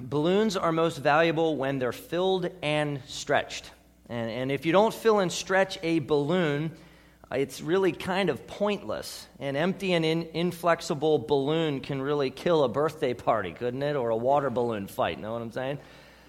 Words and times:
balloons 0.00 0.56
are 0.56 0.72
most 0.72 0.98
valuable 0.98 1.56
when 1.56 1.78
they're 1.78 1.92
filled 1.92 2.50
and 2.62 3.00
stretched. 3.06 3.70
And, 4.08 4.30
and 4.30 4.52
if 4.52 4.66
you 4.66 4.72
don't 4.72 4.94
fill 4.94 5.18
and 5.20 5.32
stretch 5.32 5.78
a 5.82 5.98
balloon, 5.98 6.70
it's 7.32 7.60
really 7.60 7.92
kind 7.92 8.30
of 8.30 8.46
pointless. 8.46 9.26
An 9.40 9.56
empty 9.56 9.92
and 9.92 10.04
in, 10.04 10.28
inflexible 10.32 11.18
balloon 11.18 11.80
can 11.80 12.00
really 12.00 12.30
kill 12.30 12.62
a 12.64 12.68
birthday 12.68 13.14
party, 13.14 13.52
couldn't 13.52 13.82
it? 13.82 13.96
Or 13.96 14.10
a 14.10 14.16
water 14.16 14.50
balloon 14.50 14.86
fight, 14.86 15.18
know 15.18 15.32
what 15.32 15.42
I'm 15.42 15.52
saying? 15.52 15.78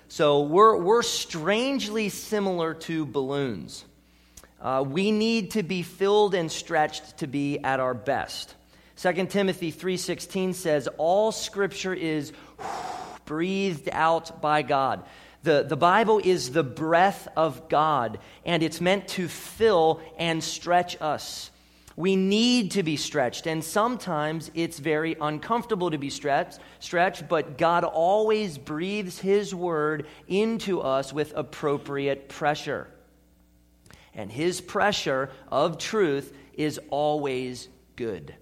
So 0.07 0.41
we're, 0.41 0.77
we're 0.77 1.03
strangely 1.03 2.09
similar 2.09 2.73
to 2.73 3.05
balloons. 3.05 3.83
Uh, 4.59 4.83
we 4.87 5.11
need 5.11 5.51
to 5.51 5.63
be 5.63 5.83
filled 5.83 6.33
and 6.33 6.51
stretched 6.51 7.17
to 7.17 7.27
be 7.27 7.59
at 7.59 7.79
our 7.79 7.93
best. 7.93 8.55
2 8.95 9.27
Timothy 9.27 9.71
3:16 9.71 10.55
says 10.55 10.89
all 10.97 11.31
scripture 11.31 11.93
is 11.93 12.33
breathed 13.27 13.89
out 13.91 14.41
by 14.41 14.63
God. 14.63 15.03
The, 15.43 15.63
the 15.63 15.77
Bible 15.77 16.19
is 16.23 16.51
the 16.51 16.63
breath 16.63 17.27
of 17.37 17.69
God, 17.69 18.17
and 18.43 18.63
it's 18.63 18.81
meant 18.81 19.07
to 19.09 19.27
fill 19.27 20.01
and 20.17 20.43
stretch 20.43 20.99
us. 20.99 21.51
We 21.95 22.15
need 22.15 22.71
to 22.71 22.83
be 22.83 22.95
stretched, 22.95 23.47
and 23.47 23.63
sometimes 23.63 24.51
it's 24.53 24.77
very 24.77 25.15
uncomfortable 25.19 25.89
to 25.91 25.97
be 25.97 26.09
stretched, 26.09 26.59
stretched, 26.79 27.27
but 27.27 27.57
God 27.57 27.83
always 27.83 28.57
breathes 28.57 29.19
His 29.19 29.53
word 29.53 30.05
into 30.27 30.81
us 30.81 31.13
with 31.13 31.33
appropriate 31.35 32.29
pressure. 32.29 32.87
And 34.13 34.31
His 34.31 34.61
pressure 34.61 35.29
of 35.51 35.77
truth 35.77 36.35
is 36.53 36.79
always 36.89 37.67
good. 37.95 38.35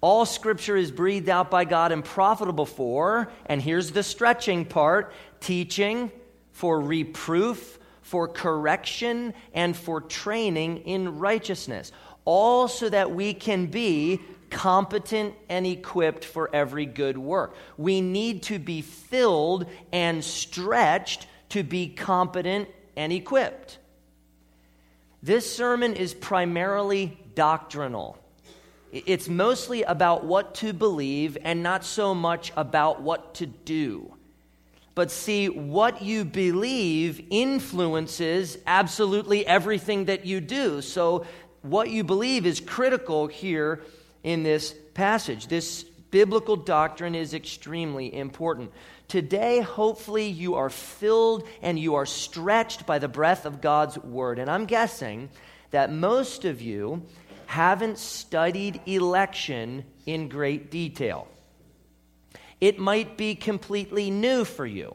All 0.00 0.26
scripture 0.26 0.76
is 0.76 0.92
breathed 0.92 1.28
out 1.28 1.50
by 1.50 1.64
God 1.64 1.90
and 1.90 2.04
profitable 2.04 2.66
for, 2.66 3.30
and 3.46 3.60
here's 3.60 3.90
the 3.90 4.02
stretching 4.02 4.64
part 4.64 5.12
teaching, 5.40 6.12
for 6.52 6.80
reproof, 6.80 7.78
for 8.02 8.28
correction, 8.28 9.34
and 9.54 9.76
for 9.76 10.00
training 10.00 10.78
in 10.78 11.18
righteousness. 11.18 11.92
All 12.24 12.68
so 12.68 12.88
that 12.88 13.10
we 13.10 13.34
can 13.34 13.66
be 13.66 14.20
competent 14.50 15.34
and 15.48 15.66
equipped 15.66 16.24
for 16.24 16.48
every 16.54 16.86
good 16.86 17.18
work. 17.18 17.54
We 17.76 18.00
need 18.00 18.44
to 18.44 18.58
be 18.58 18.82
filled 18.82 19.66
and 19.92 20.24
stretched 20.24 21.26
to 21.50 21.62
be 21.62 21.88
competent 21.88 22.68
and 22.96 23.12
equipped. 23.12 23.78
This 25.22 25.52
sermon 25.52 25.94
is 25.94 26.14
primarily 26.14 27.18
doctrinal. 27.34 28.18
It's 28.92 29.28
mostly 29.28 29.82
about 29.82 30.24
what 30.24 30.54
to 30.56 30.72
believe 30.72 31.36
and 31.42 31.62
not 31.62 31.84
so 31.84 32.14
much 32.14 32.52
about 32.56 33.02
what 33.02 33.34
to 33.36 33.46
do. 33.46 34.14
But 34.94 35.10
see, 35.10 35.48
what 35.48 36.02
you 36.02 36.24
believe 36.24 37.24
influences 37.30 38.58
absolutely 38.66 39.46
everything 39.46 40.06
that 40.06 40.26
you 40.26 40.40
do. 40.40 40.82
So, 40.82 41.24
what 41.62 41.90
you 41.90 42.02
believe 42.02 42.46
is 42.46 42.60
critical 42.60 43.26
here 43.26 43.82
in 44.24 44.42
this 44.42 44.74
passage. 44.94 45.46
This 45.46 45.84
biblical 46.10 46.56
doctrine 46.56 47.14
is 47.14 47.34
extremely 47.34 48.12
important. 48.12 48.72
Today, 49.06 49.60
hopefully, 49.60 50.26
you 50.26 50.56
are 50.56 50.70
filled 50.70 51.46
and 51.62 51.78
you 51.78 51.94
are 51.94 52.06
stretched 52.06 52.86
by 52.86 52.98
the 52.98 53.08
breath 53.08 53.46
of 53.46 53.60
God's 53.60 53.98
word. 53.98 54.38
And 54.38 54.50
I'm 54.50 54.64
guessing 54.66 55.28
that 55.70 55.92
most 55.92 56.44
of 56.44 56.60
you 56.60 57.02
haven't 57.48 57.96
studied 57.96 58.78
election 58.84 59.82
in 60.04 60.28
great 60.28 60.70
detail. 60.70 61.26
It 62.60 62.78
might 62.78 63.16
be 63.16 63.34
completely 63.34 64.10
new 64.10 64.44
for 64.44 64.66
you. 64.66 64.94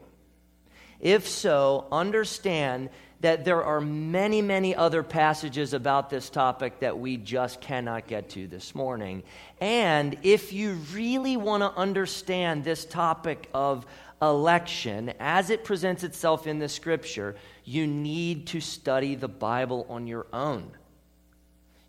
If 1.00 1.26
so, 1.26 1.88
understand 1.90 2.90
that 3.22 3.44
there 3.44 3.64
are 3.64 3.80
many, 3.80 4.40
many 4.40 4.72
other 4.72 5.02
passages 5.02 5.74
about 5.74 6.10
this 6.10 6.30
topic 6.30 6.78
that 6.78 6.96
we 6.96 7.16
just 7.16 7.60
cannot 7.60 8.06
get 8.06 8.28
to 8.30 8.46
this 8.46 8.72
morning. 8.72 9.24
And 9.60 10.16
if 10.22 10.52
you 10.52 10.74
really 10.92 11.36
want 11.36 11.64
to 11.64 11.72
understand 11.72 12.62
this 12.62 12.84
topic 12.84 13.50
of 13.52 13.84
election 14.22 15.12
as 15.18 15.50
it 15.50 15.64
presents 15.64 16.04
itself 16.04 16.46
in 16.46 16.60
the 16.60 16.68
scripture, 16.68 17.34
you 17.64 17.88
need 17.88 18.46
to 18.46 18.60
study 18.60 19.16
the 19.16 19.26
Bible 19.26 19.86
on 19.88 20.06
your 20.06 20.28
own. 20.32 20.70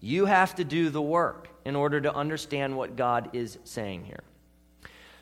You 0.06 0.26
have 0.26 0.54
to 0.58 0.64
do 0.64 0.92
the 0.92 1.02
work 1.02 1.48
in 1.66 1.76
order 1.76 2.00
to 2.00 2.14
understand 2.14 2.78
what 2.78 2.96
God 2.96 3.32
is 3.34 3.58
saying 3.64 4.06
here. 4.06 4.22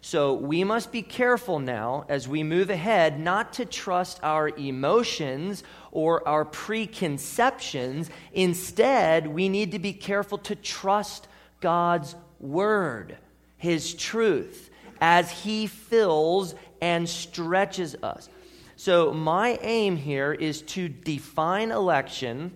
So 0.02 0.34
we 0.34 0.66
must 0.66 0.92
be 0.92 1.02
careful 1.02 1.60
now 1.60 2.04
as 2.10 2.28
we 2.28 2.44
move 2.44 2.70
ahead 2.70 3.18
not 3.18 3.54
to 3.54 3.66
trust 3.66 4.20
our 4.22 4.50
emotions 4.50 5.64
or 5.94 6.28
our 6.28 6.44
preconceptions. 6.44 8.10
Instead, 8.34 9.26
we 9.26 9.48
need 9.48 9.72
to 9.72 9.80
be 9.80 9.94
careful 9.94 10.38
to 10.40 10.56
trust 10.58 11.30
God's 11.62 12.14
word, 12.42 13.18
his 13.56 13.94
truth, 13.94 14.70
as 15.00 15.32
he 15.32 15.66
fills 15.66 16.56
and 16.82 17.08
stretches 17.08 17.96
us. 18.04 18.28
So, 18.76 19.14
my 19.14 19.58
aim 19.62 19.96
here 19.96 20.34
is 20.34 20.62
to 20.64 20.90
define 20.90 21.72
election 21.72 22.52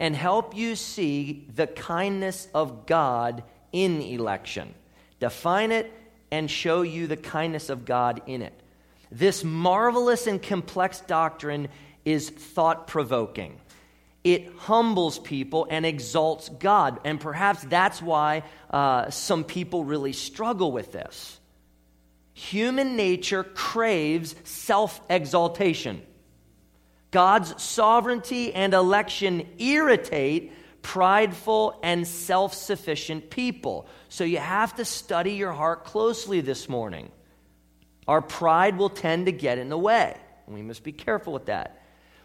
and 0.00 0.16
help 0.16 0.56
you 0.56 0.74
see 0.74 1.46
the 1.54 1.66
kindness 1.66 2.48
of 2.54 2.86
God 2.86 3.44
in 3.70 4.00
election. 4.00 4.74
Define 5.20 5.70
it 5.70 5.92
and 6.30 6.50
show 6.50 6.82
you 6.82 7.06
the 7.06 7.18
kindness 7.18 7.68
of 7.68 7.84
God 7.84 8.22
in 8.26 8.40
it. 8.40 8.58
This 9.12 9.44
marvelous 9.44 10.26
and 10.26 10.42
complex 10.42 11.00
doctrine 11.00 11.68
is 12.04 12.30
thought 12.30 12.86
provoking. 12.86 13.60
It 14.24 14.52
humbles 14.56 15.18
people 15.18 15.66
and 15.68 15.84
exalts 15.84 16.48
God. 16.48 17.00
And 17.04 17.20
perhaps 17.20 17.62
that's 17.62 18.00
why 18.00 18.44
uh, 18.70 19.10
some 19.10 19.44
people 19.44 19.84
really 19.84 20.12
struggle 20.12 20.72
with 20.72 20.92
this. 20.92 21.38
Human 22.32 22.96
nature 22.96 23.44
craves 23.44 24.34
self 24.44 25.00
exaltation. 25.10 26.02
God's 27.10 27.60
sovereignty 27.62 28.54
and 28.54 28.72
election 28.72 29.46
irritate 29.58 30.52
prideful 30.82 31.78
and 31.82 32.06
self 32.06 32.54
sufficient 32.54 33.30
people. 33.30 33.86
So 34.08 34.24
you 34.24 34.38
have 34.38 34.76
to 34.76 34.84
study 34.84 35.32
your 35.32 35.52
heart 35.52 35.84
closely 35.84 36.40
this 36.40 36.68
morning. 36.68 37.10
Our 38.08 38.22
pride 38.22 38.76
will 38.76 38.88
tend 38.88 39.26
to 39.26 39.32
get 39.32 39.58
in 39.58 39.68
the 39.68 39.78
way, 39.78 40.16
we 40.46 40.62
must 40.62 40.82
be 40.82 40.92
careful 40.92 41.32
with 41.32 41.46
that. 41.46 41.76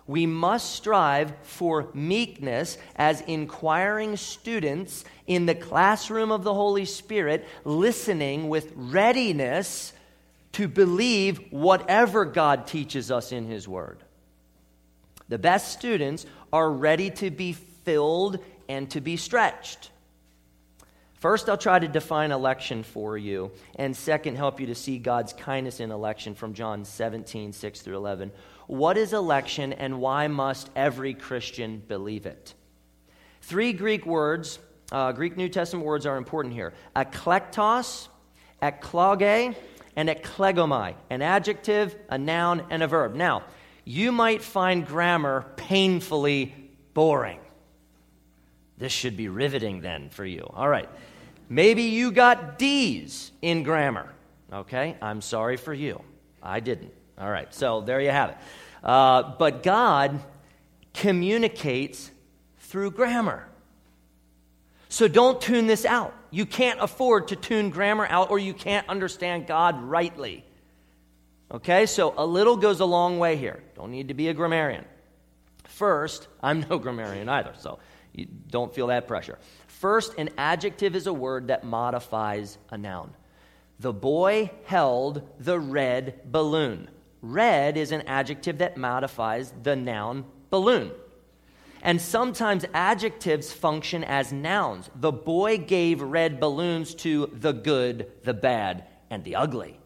We 0.08 0.28
must 0.28 0.76
strive 0.76 1.34
for 1.42 1.90
meekness 1.96 2.78
as 2.96 3.22
inquiring 3.22 4.18
students 4.18 5.04
in 5.26 5.48
the 5.48 5.56
classroom 5.56 6.32
of 6.32 6.44
the 6.44 6.54
Holy 6.54 6.86
Spirit, 6.86 7.48
listening 7.64 8.48
with 8.48 8.72
readiness 8.76 9.94
to 10.54 10.68
believe 10.68 11.52
whatever 11.52 12.24
God 12.24 12.68
teaches 12.68 13.10
us 13.10 13.32
in 13.32 13.48
His 13.48 13.68
Word. 13.68 14.05
The 15.30 15.38
best 15.38 15.72
students 15.72 16.26
are 16.54 16.70
ready 16.70 17.10
to 17.12 17.32
be 17.32 17.54
filled 17.54 18.40
and 18.70 18.90
to 18.92 19.02
be 19.02 19.18
stretched. 19.18 19.92
First, 21.16 21.50
I'll 21.50 21.58
try 21.58 21.80
to 21.80 21.88
define 21.88 22.32
election 22.32 22.84
for 22.84 23.18
you, 23.18 23.52
and 23.78 23.96
second, 23.96 24.36
help 24.36 24.60
you 24.60 24.68
to 24.68 24.76
see 24.76 25.00
God's 25.00 25.34
kindness 25.34 25.80
in 25.80 25.90
election 25.90 26.36
from 26.36 26.54
John 26.54 26.86
17, 26.86 27.52
6 27.52 27.82
through 27.82 27.96
11. 27.96 28.32
What 28.68 28.98
is 28.98 29.14
election, 29.14 29.74
and 29.74 30.00
why 30.00 30.28
must 30.28 30.70
every 30.76 31.14
Christian 31.14 31.82
believe 31.88 32.26
it? 32.26 32.54
Three 33.42 33.74
Greek 33.74 34.06
words, 34.06 34.60
uh, 34.92 35.14
Greek 35.14 35.36
New 35.38 35.50
Testament 35.50 35.86
words 35.86 36.06
are 36.06 36.18
important 36.18 36.54
here 36.54 36.74
eklektos, 36.96 38.08
ekloge, 38.62 39.56
and 39.96 40.10
eklegomai, 40.10 40.94
an 41.10 41.22
adjective, 41.22 41.96
a 42.10 42.18
noun, 42.18 42.64
and 42.70 42.84
a 42.84 42.88
verb. 42.88 43.16
Now, 43.16 43.44
you 43.86 44.12
might 44.12 44.42
find 44.42 44.86
grammar 44.86 45.46
painfully 45.56 46.54
boring. 46.94 47.40
This 48.78 48.92
should 48.92 49.16
be 49.16 49.30
riveting 49.30 49.82
then 49.82 50.10
for 50.10 50.26
you. 50.26 50.50
All 50.54 50.68
right. 50.68 50.90
Maybe 51.48 51.84
you 51.84 52.12
got 52.12 52.58
D's 52.58 53.32
in 53.42 53.64
grammar. 53.64 54.12
Okay. 54.52 54.98
I'm 55.02 55.22
sorry 55.22 55.58
for 55.58 55.74
you. 55.74 56.02
I 56.42 56.60
didn't. 56.60 56.94
All 57.18 57.30
right. 57.30 57.54
So 57.54 57.82
there 57.82 58.02
you 58.02 58.10
have 58.10 58.32
it. 58.32 58.38
Uh, 58.84 59.36
but 59.38 59.64
God 59.64 60.20
communicates 60.94 62.12
through 62.60 62.92
grammar. 62.92 63.48
So 64.90 65.08
don't 65.08 65.42
tune 65.42 65.68
this 65.68 65.86
out. 65.86 66.14
You 66.32 66.46
can't 66.46 66.80
afford 66.80 67.28
to 67.30 67.36
tune 67.36 67.70
grammar 67.70 68.08
out 68.10 68.32
or 68.32 68.40
you 68.40 68.54
can't 68.54 68.88
understand 68.88 69.46
God 69.46 69.82
rightly. 69.84 70.45
Okay, 71.52 71.86
so 71.86 72.14
a 72.18 72.26
little 72.26 72.58
goes 72.58 72.80
a 72.80 72.86
long 72.86 73.20
way 73.20 73.38
here. 73.38 73.64
Don't 73.76 73.92
need 73.92 74.08
to 74.08 74.14
be 74.14 74.30
a 74.30 74.34
grammarian. 74.34 74.86
First, 75.66 76.28
I'm 76.42 76.66
no 76.70 76.80
grammarian 76.80 77.30
either, 77.30 77.54
so 77.58 77.80
you 78.14 78.28
don't 78.50 78.74
feel 78.74 78.88
that 78.88 79.08
pressure. 79.08 79.38
First, 79.68 80.16
an 80.18 80.30
adjective 80.38 80.96
is 80.96 81.06
a 81.08 81.14
word 81.14 81.48
that 81.48 81.64
modifies 81.64 82.58
a 82.72 82.78
noun. 82.78 83.14
The 83.80 83.94
boy 83.94 84.52
held 84.66 85.22
the 85.40 85.60
red 85.60 86.32
balloon. 86.32 86.90
Red 87.22 87.78
is 87.78 87.92
an 87.92 88.04
adjective 88.04 88.60
that 88.60 88.78
modifies 88.78 89.54
the 89.64 89.76
noun 89.76 90.26
balloon. 90.50 90.92
And 91.82 92.02
sometimes 92.02 92.66
adjectives 92.74 93.52
function 93.52 94.04
as 94.04 94.32
nouns. 94.32 94.90
The 94.96 95.12
boy 95.12 95.58
gave 95.58 96.02
red 96.02 96.40
balloons 96.40 96.96
to 96.96 97.30
the 97.32 97.52
good, 97.52 98.12
the 98.24 98.34
bad, 98.34 98.86
and 99.10 99.24
the 99.24 99.36
ugly. 99.36 99.80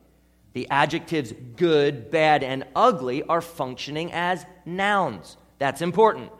The 0.53 0.67
adjectives 0.69 1.33
good, 1.55 2.09
bad, 2.09 2.43
and 2.43 2.65
ugly 2.75 3.23
are 3.23 3.41
functioning 3.41 4.11
as 4.11 4.45
nouns. 4.65 5.37
That's 5.59 5.81
important. 5.81 6.31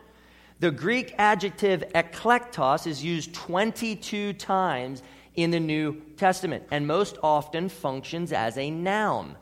The 0.59 0.71
Greek 0.71 1.13
adjective 1.17 1.83
eklektos 1.95 2.85
is 2.85 3.03
used 3.03 3.33
22 3.33 4.33
times 4.33 5.03
in 5.35 5.51
the 5.51 5.59
New 5.59 6.01
Testament 6.17 6.65
and 6.71 6.85
most 6.85 7.17
often 7.23 7.69
functions 7.69 8.33
as 8.33 8.57
a 8.57 8.69
noun. 8.69 9.37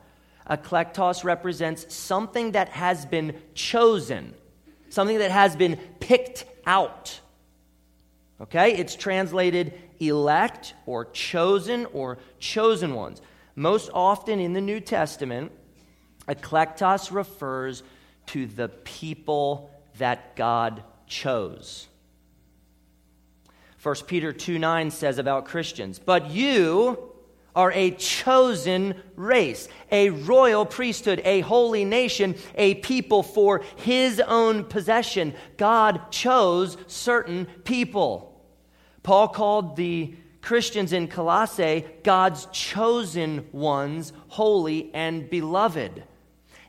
Eklektos 0.48 1.24
represents 1.24 1.92
something 1.94 2.52
that 2.52 2.68
has 2.68 3.04
been 3.04 3.40
chosen, 3.54 4.34
something 4.90 5.18
that 5.18 5.30
has 5.30 5.56
been 5.56 5.76
picked 5.98 6.44
out. 6.66 7.20
Okay? 8.40 8.76
It's 8.76 8.94
translated 8.94 9.74
elect 9.98 10.74
or 10.86 11.06
chosen 11.06 11.86
or 11.86 12.18
chosen 12.38 12.94
ones. 12.94 13.20
Most 13.58 13.90
often 13.92 14.38
in 14.38 14.52
the 14.52 14.60
New 14.60 14.78
Testament, 14.78 15.50
eklektos 16.28 17.10
refers 17.10 17.82
to 18.26 18.46
the 18.46 18.68
people 18.68 19.68
that 19.98 20.36
God 20.36 20.84
chose. 21.08 21.88
1 23.82 23.94
Peter 24.06 24.32
2 24.32 24.60
9 24.60 24.92
says 24.92 25.18
about 25.18 25.46
Christians, 25.46 25.98
But 25.98 26.30
you 26.30 27.12
are 27.56 27.72
a 27.72 27.90
chosen 27.90 28.94
race, 29.16 29.66
a 29.90 30.10
royal 30.10 30.64
priesthood, 30.64 31.20
a 31.24 31.40
holy 31.40 31.84
nation, 31.84 32.36
a 32.54 32.74
people 32.74 33.24
for 33.24 33.64
his 33.74 34.20
own 34.20 34.66
possession. 34.66 35.34
God 35.56 36.12
chose 36.12 36.76
certain 36.86 37.46
people. 37.64 38.40
Paul 39.02 39.26
called 39.26 39.74
the 39.74 40.14
Christians 40.40 40.92
in 40.92 41.08
Colossae 41.08 41.84
God's 42.02 42.46
chosen 42.46 43.46
ones, 43.52 44.12
holy 44.28 44.90
and 44.94 45.28
beloved. 45.28 46.04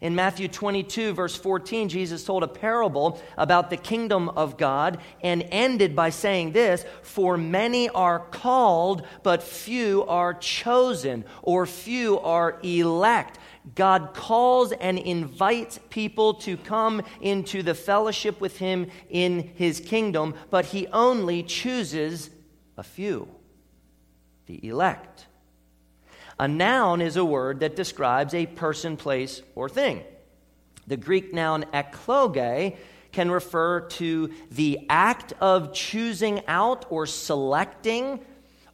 In 0.02 0.16
Matthew 0.16 0.48
22, 0.48 1.14
verse 1.14 1.36
14, 1.36 1.90
Jesus 1.90 2.24
told 2.24 2.44
a 2.44 2.48
parable 2.48 3.22
about 3.38 3.70
the 3.70 3.76
kingdom 3.76 4.30
of 4.30 4.58
God 4.58 5.00
and 5.22 5.46
ended 5.52 5.94
by 5.94 6.10
saying 6.10 6.54
this 6.54 6.86
For 7.02 7.38
many 7.38 7.90
are 7.90 8.20
called, 8.20 9.06
but 9.24 9.44
few 9.44 10.06
are 10.06 10.34
chosen, 10.34 11.26
or 11.42 11.66
few 11.66 12.18
are 12.20 12.60
elect. 12.64 13.40
God 13.76 14.14
calls 14.14 14.72
and 14.72 14.98
invites 14.98 15.80
people 15.90 16.36
to 16.36 16.56
come 16.56 17.02
into 17.20 17.62
the 17.62 17.76
fellowship 17.76 18.40
with 18.40 18.58
Him 18.58 18.88
in 19.10 19.52
His 19.56 19.82
kingdom, 19.82 20.34
but 20.50 20.66
He 20.66 20.88
only 20.88 21.44
chooses 21.44 22.30
a 22.78 22.84
few, 22.84 23.28
the 24.50 24.68
elect. 24.68 25.28
A 26.40 26.48
noun 26.48 27.02
is 27.02 27.18
a 27.18 27.24
word 27.24 27.60
that 27.60 27.76
describes 27.76 28.34
a 28.34 28.48
person, 28.48 28.98
place, 28.98 29.44
or 29.54 29.70
thing. 29.70 30.04
The 30.88 30.98
Greek 30.98 31.34
noun 31.34 31.66
ekloge 31.72 32.76
can 33.12 33.30
refer 33.30 33.82
to 33.82 34.32
the 34.50 34.88
act 34.90 35.34
of 35.40 35.72
choosing 35.72 36.42
out 36.48 36.86
or 36.90 37.06
selecting, 37.06 38.20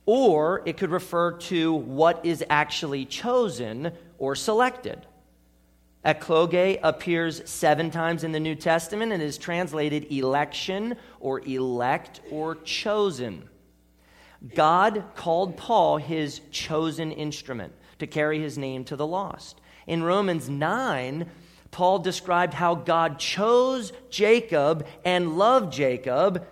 or 0.05 0.63
it 0.65 0.77
could 0.77 0.91
refer 0.91 1.33
to 1.33 1.73
what 1.73 2.25
is 2.25 2.43
actually 2.49 3.03
chosen 3.03 3.91
or 4.17 4.33
selected. 4.33 5.05
Ekloge 6.05 6.79
appears 6.83 7.41
seven 7.49 7.91
times 7.91 8.23
in 8.23 8.31
the 8.31 8.39
New 8.39 8.55
Testament 8.55 9.11
and 9.11 9.21
is 9.21 9.37
translated 9.37 10.09
election 10.09 10.95
or 11.19 11.41
elect 11.41 12.21
or 12.31 12.55
chosen. 12.55 13.49
God 14.53 15.03
called 15.15 15.57
Paul 15.57 15.97
his 15.97 16.41
chosen 16.51 17.11
instrument 17.11 17.73
to 17.99 18.07
carry 18.07 18.39
his 18.39 18.57
name 18.57 18.83
to 18.85 18.95
the 18.95 19.07
lost. 19.07 19.59
In 19.87 20.03
Romans 20.03 20.49
9, 20.49 21.29
Paul 21.71 21.99
described 21.99 22.53
how 22.53 22.75
God 22.75 23.19
chose 23.19 23.91
Jacob 24.09 24.87
and 25.03 25.37
loved 25.37 25.73
Jacob 25.73 26.45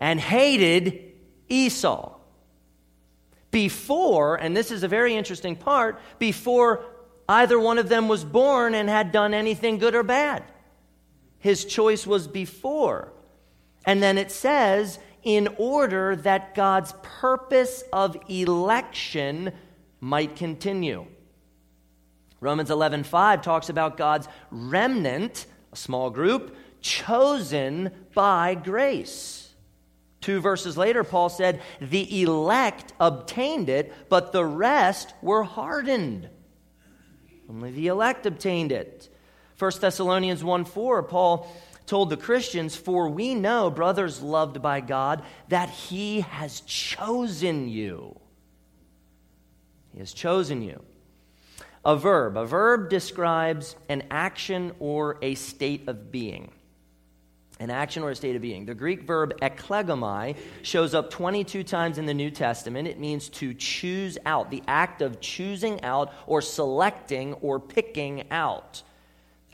and 0.00 0.20
hated 0.20 1.12
Esau. 1.48 2.14
Before, 3.50 4.36
and 4.36 4.56
this 4.56 4.70
is 4.70 4.82
a 4.82 4.88
very 4.88 5.14
interesting 5.14 5.56
part, 5.56 5.98
before 6.18 6.84
either 7.28 7.58
one 7.58 7.78
of 7.78 7.88
them 7.88 8.08
was 8.08 8.24
born 8.24 8.74
and 8.74 8.88
had 8.88 9.12
done 9.12 9.32
anything 9.32 9.78
good 9.78 9.94
or 9.94 10.02
bad. 10.02 10.44
His 11.38 11.64
choice 11.64 12.06
was 12.06 12.28
before. 12.28 13.12
And 13.86 14.02
then 14.02 14.18
it 14.18 14.30
says 14.30 14.98
in 15.26 15.48
order 15.58 16.14
that 16.14 16.54
God's 16.54 16.94
purpose 17.02 17.82
of 17.92 18.16
election 18.28 19.52
might 20.00 20.36
continue. 20.36 21.04
Romans 22.40 22.70
11:5 22.70 23.42
talks 23.42 23.68
about 23.68 23.96
God's 23.96 24.28
remnant, 24.52 25.46
a 25.72 25.76
small 25.76 26.10
group, 26.10 26.56
chosen 26.80 27.90
by 28.14 28.54
grace. 28.54 29.52
Two 30.20 30.40
verses 30.40 30.76
later, 30.76 31.02
Paul 31.02 31.28
said, 31.28 31.60
The 31.80 32.22
elect 32.22 32.92
obtained 33.00 33.68
it, 33.68 33.92
but 34.08 34.30
the 34.30 34.44
rest 34.44 35.12
were 35.22 35.42
hardened. 35.42 36.28
Only 37.48 37.72
the 37.72 37.88
elect 37.88 38.26
obtained 38.26 38.70
it. 38.70 39.08
1 39.58 39.72
Thessalonians 39.80 40.44
1 40.44 40.64
4, 40.64 41.02
Paul 41.04 41.50
told 41.86 42.10
the 42.10 42.16
Christians, 42.16 42.76
For 42.76 43.08
we 43.08 43.34
know, 43.34 43.70
brothers 43.70 44.20
loved 44.20 44.60
by 44.60 44.80
God, 44.80 45.22
that 45.48 45.70
He 45.70 46.20
has 46.20 46.60
chosen 46.60 47.68
you. 47.68 48.18
He 49.92 50.00
has 50.00 50.12
chosen 50.12 50.62
you. 50.62 50.82
A 51.84 51.96
verb. 51.96 52.36
A 52.36 52.44
verb 52.44 52.90
describes 52.90 53.76
an 53.88 54.02
action 54.10 54.72
or 54.80 55.18
a 55.22 55.36
state 55.36 55.88
of 55.88 56.10
being. 56.10 56.50
An 57.58 57.70
action 57.70 58.02
or 58.02 58.10
a 58.10 58.16
state 58.16 58.36
of 58.36 58.42
being. 58.42 58.66
The 58.66 58.74
Greek 58.74 59.04
verb 59.04 59.38
eklegomai 59.40 60.36
shows 60.62 60.94
up 60.94 61.10
22 61.10 61.62
times 61.62 61.96
in 61.96 62.04
the 62.04 62.12
New 62.12 62.30
Testament. 62.30 62.86
It 62.88 62.98
means 62.98 63.30
to 63.30 63.54
choose 63.54 64.18
out, 64.26 64.50
the 64.50 64.62
act 64.68 65.00
of 65.00 65.20
choosing 65.20 65.82
out 65.82 66.12
or 66.26 66.42
selecting 66.42 67.34
or 67.34 67.58
picking 67.58 68.30
out. 68.30 68.82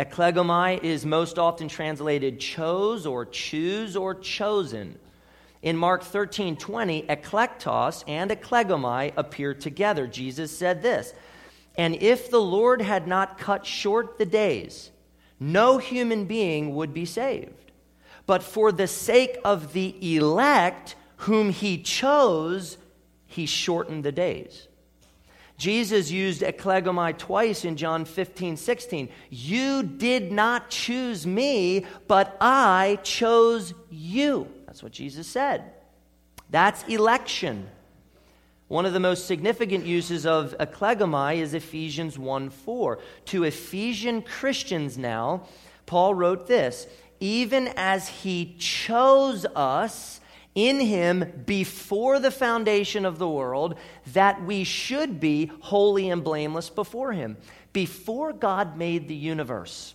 Eklegomai 0.02 0.82
is 0.82 1.06
most 1.06 1.38
often 1.38 1.68
translated 1.68 2.40
chose 2.40 3.06
or 3.06 3.24
choose 3.24 3.94
or 3.94 4.16
chosen. 4.16 4.98
In 5.62 5.76
Mark 5.76 6.02
13 6.02 6.56
20, 6.56 7.02
eklektos 7.02 8.02
and 8.08 8.30
eklegomai 8.32 9.12
appear 9.16 9.54
together. 9.54 10.08
Jesus 10.08 10.56
said 10.56 10.82
this 10.82 11.14
And 11.76 11.94
if 12.02 12.30
the 12.30 12.40
Lord 12.40 12.82
had 12.82 13.06
not 13.06 13.38
cut 13.38 13.64
short 13.64 14.18
the 14.18 14.26
days, 14.26 14.90
no 15.38 15.78
human 15.78 16.24
being 16.24 16.74
would 16.74 16.92
be 16.92 17.04
saved. 17.04 17.70
But 18.26 18.42
for 18.42 18.72
the 18.72 18.88
sake 18.88 19.38
of 19.44 19.72
the 19.72 20.16
elect 20.16 20.96
whom 21.16 21.50
he 21.50 21.78
chose, 21.78 22.76
he 23.26 23.46
shortened 23.46 24.02
the 24.02 24.10
days. 24.10 24.66
Jesus 25.62 26.10
used 26.10 26.42
eklegomai 26.42 27.16
twice 27.16 27.64
in 27.64 27.76
John 27.76 28.04
15, 28.04 28.56
16. 28.56 29.08
You 29.30 29.84
did 29.84 30.32
not 30.32 30.70
choose 30.70 31.24
me, 31.24 31.86
but 32.08 32.36
I 32.40 32.98
chose 33.04 33.72
you. 33.88 34.48
That's 34.66 34.82
what 34.82 34.90
Jesus 34.90 35.28
said. 35.28 35.62
That's 36.50 36.82
election. 36.88 37.68
One 38.66 38.86
of 38.86 38.92
the 38.92 38.98
most 38.98 39.28
significant 39.28 39.86
uses 39.86 40.26
of 40.26 40.56
eklegomai 40.58 41.36
is 41.36 41.54
Ephesians 41.54 42.18
1 42.18 42.50
4. 42.50 42.98
To 43.26 43.44
Ephesian 43.44 44.20
Christians 44.22 44.98
now, 44.98 45.46
Paul 45.86 46.16
wrote 46.16 46.48
this 46.48 46.88
Even 47.20 47.68
as 47.76 48.08
he 48.08 48.56
chose 48.58 49.46
us 49.54 50.20
in 50.54 50.80
him 50.80 51.44
before 51.46 52.18
the 52.18 52.30
foundation 52.30 53.06
of 53.06 53.18
the 53.18 53.28
world 53.28 53.76
that 54.12 54.44
we 54.44 54.64
should 54.64 55.18
be 55.18 55.50
holy 55.60 56.10
and 56.10 56.22
blameless 56.22 56.68
before 56.68 57.12
him. 57.12 57.36
Before 57.72 58.32
God 58.32 58.76
made 58.76 59.08
the 59.08 59.14
universe, 59.14 59.94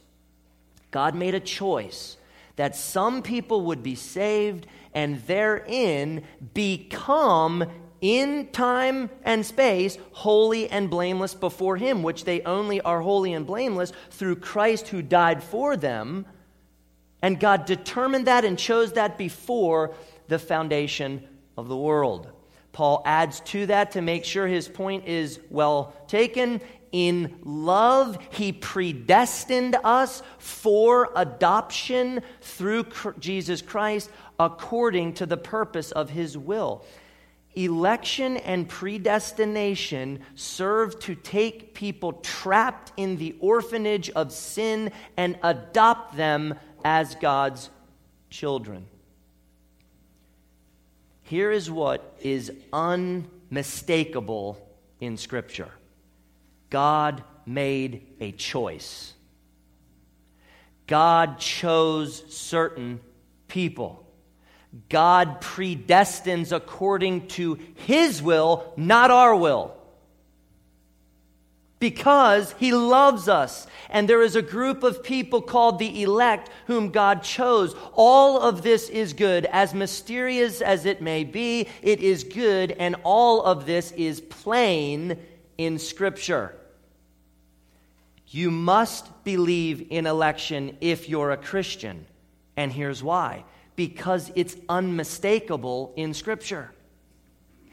God 0.90 1.14
made 1.14 1.36
a 1.36 1.40
choice 1.40 2.18
that 2.56 2.76
some 2.76 3.22
people 3.22 3.66
would 3.66 3.84
be 3.84 3.96
saved 3.96 4.66
and 4.94 5.22
therein 5.28 6.24
become 6.54 7.66
in 8.02 8.48
time 8.52 9.10
and 9.24 9.46
space 9.46 9.98
holy 10.12 10.70
and 10.70 10.90
blameless 10.90 11.34
before 11.34 11.78
him 11.78 12.04
which 12.04 12.26
they 12.26 12.42
only 12.42 12.80
are 12.82 13.02
holy 13.02 13.34
and 13.34 13.46
blameless 13.48 13.92
through 14.12 14.36
Christ 14.36 14.90
who 14.90 15.02
died 15.02 15.44
for 15.44 15.76
them 15.76 16.26
and 17.22 17.40
God 17.40 17.66
determined 17.66 18.28
that 18.28 18.46
and 18.46 18.58
chose 18.58 18.94
that 18.94 19.18
before 19.18 19.96
the 20.28 20.40
foundation 20.40 21.28
of 21.58 21.68
the 21.68 21.78
world. 21.78 22.32
Paul 22.72 23.02
adds 23.06 23.40
to 23.42 23.66
that 23.68 23.92
to 23.92 24.02
make 24.02 24.24
sure 24.24 24.46
his 24.48 24.68
point 24.68 25.08
is 25.08 25.40
well 25.50 25.94
taken. 26.08 26.62
In 26.92 27.40
love, 27.44 28.18
he 28.32 28.52
predestined 28.52 29.76
us 29.84 30.22
for 30.38 31.12
adoption 31.16 32.22
through 32.42 32.86
Jesus 33.20 33.62
Christ 33.62 34.12
according 34.40 35.14
to 35.14 35.26
the 35.26 35.38
purpose 35.38 35.92
of 35.92 36.12
his 36.12 36.38
will. 36.38 36.86
Election 37.56 38.38
and 38.38 38.70
predestination 38.70 40.20
serve 40.36 41.00
to 41.00 41.16
take 41.16 41.74
people 41.74 42.14
trapped 42.14 42.92
in 42.98 43.18
the 43.18 43.36
orphanage 43.40 44.12
of 44.12 44.32
sin 44.32 44.92
and 45.18 45.40
adopt 45.42 46.16
them 46.16 46.54
as 46.86 47.16
God's 47.16 47.72
children. 48.30 48.86
Here 51.28 51.52
is 51.52 51.70
what 51.70 52.18
is 52.22 52.52
unmistakable 52.72 54.58
in 55.00 55.18
Scripture 55.18 55.72
God 56.70 57.24
made 57.46 58.08
a 58.20 58.32
choice. 58.32 59.14
God 60.86 61.40
chose 61.40 62.24
certain 62.34 63.02
people. 63.48 64.06
God 64.90 65.42
predestines 65.42 66.52
according 66.52 67.28
to 67.30 67.60
His 67.76 68.22
will, 68.22 68.74
not 68.78 69.12
our 69.12 69.36
will. 69.36 69.77
Because 71.80 72.54
He 72.54 72.74
loves 72.74 73.30
us. 73.30 73.68
And 73.90 74.10
there 74.10 74.22
is 74.22 74.36
a 74.36 74.42
group 74.42 74.84
of 74.84 75.04
people 75.04 75.42
called 75.42 75.80
the 75.80 76.04
elect 76.04 76.50
whom 76.66 76.90
God 76.90 77.24
chose. 77.24 77.76
All 77.94 78.42
of 78.42 78.64
this 78.64 78.90
is 78.90 79.14
good. 79.14 79.46
As 79.46 79.74
mysterious 79.74 80.62
as 80.62 80.86
it 80.86 81.02
may 81.02 81.24
be, 81.24 81.68
it 81.82 82.00
is 82.00 82.24
good. 82.24 82.72
And 82.72 82.96
all 83.04 83.44
of 83.44 83.66
this 83.66 83.92
is 83.92 84.22
plain 84.22 85.18
in 85.58 85.80
Scripture. 85.80 86.56
You 88.30 88.52
must 88.52 89.24
believe 89.24 89.88
in 89.90 90.06
election 90.06 90.78
if 90.82 91.08
you're 91.08 91.32
a 91.32 91.38
Christian. 91.38 92.06
And 92.58 92.72
here's 92.72 93.04
why 93.04 93.46
because 93.78 94.32
it's 94.36 94.58
unmistakable 94.68 95.94
in 95.96 96.14
Scripture. 96.14 96.72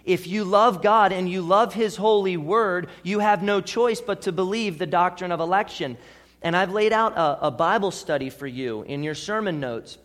If 0.05 0.27
you 0.27 0.45
love 0.45 0.83
God 0.83 1.13
and 1.13 1.29
you 1.29 1.43
love 1.43 1.75
His 1.75 1.97
holy 1.97 2.37
word, 2.37 2.89
you 3.03 3.21
have 3.21 3.43
no 3.43 3.61
choice 3.61 4.01
but 4.01 4.23
to 4.23 4.33
believe 4.33 4.79
the 4.79 4.87
doctrine 4.87 5.33
of 5.33 5.41
election. 5.41 5.97
And 6.43 6.57
I've 6.57 6.73
laid 6.73 6.93
out 6.93 7.17
a, 7.17 7.47
a 7.47 7.51
Bible 7.51 7.91
study 7.91 8.31
for 8.31 8.47
you 8.47 8.83
in 8.83 9.03
your 9.03 9.15
sermon 9.15 9.61
notes. 9.61 9.99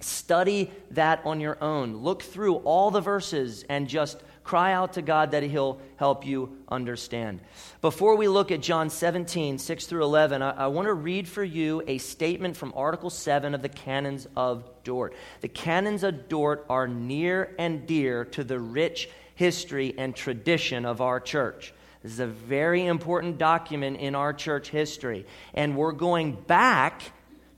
Study 0.00 0.70
that 0.90 1.22
on 1.24 1.40
your 1.40 1.62
own. 1.62 1.98
Look 1.98 2.22
through 2.22 2.56
all 2.56 2.90
the 2.90 3.00
verses 3.00 3.64
and 3.68 3.88
just 3.88 4.22
Cry 4.44 4.72
out 4.72 4.94
to 4.94 5.02
God 5.02 5.30
that 5.32 5.42
He'll 5.42 5.80
help 5.96 6.26
you 6.26 6.58
understand. 6.68 7.40
Before 7.80 8.16
we 8.16 8.26
look 8.26 8.50
at 8.50 8.60
John 8.60 8.90
17, 8.90 9.58
6 9.58 9.86
through 9.86 10.02
11, 10.02 10.42
I, 10.42 10.50
I 10.50 10.66
want 10.66 10.86
to 10.86 10.94
read 10.94 11.28
for 11.28 11.44
you 11.44 11.82
a 11.86 11.98
statement 11.98 12.56
from 12.56 12.72
Article 12.74 13.10
7 13.10 13.54
of 13.54 13.62
the 13.62 13.68
Canons 13.68 14.26
of 14.36 14.68
Dort. 14.82 15.14
The 15.42 15.48
Canons 15.48 16.02
of 16.02 16.28
Dort 16.28 16.66
are 16.68 16.88
near 16.88 17.54
and 17.58 17.86
dear 17.86 18.24
to 18.26 18.42
the 18.42 18.58
rich 18.58 19.08
history 19.42 19.92
and 19.98 20.14
tradition 20.14 20.84
of 20.84 21.00
our 21.00 21.18
church. 21.18 21.74
This 22.00 22.12
is 22.12 22.20
a 22.20 22.28
very 22.28 22.86
important 22.86 23.38
document 23.38 23.96
in 23.96 24.14
our 24.14 24.32
church 24.32 24.68
history. 24.68 25.26
And 25.52 25.76
we're 25.76 25.90
going 25.90 26.34
back 26.34 27.02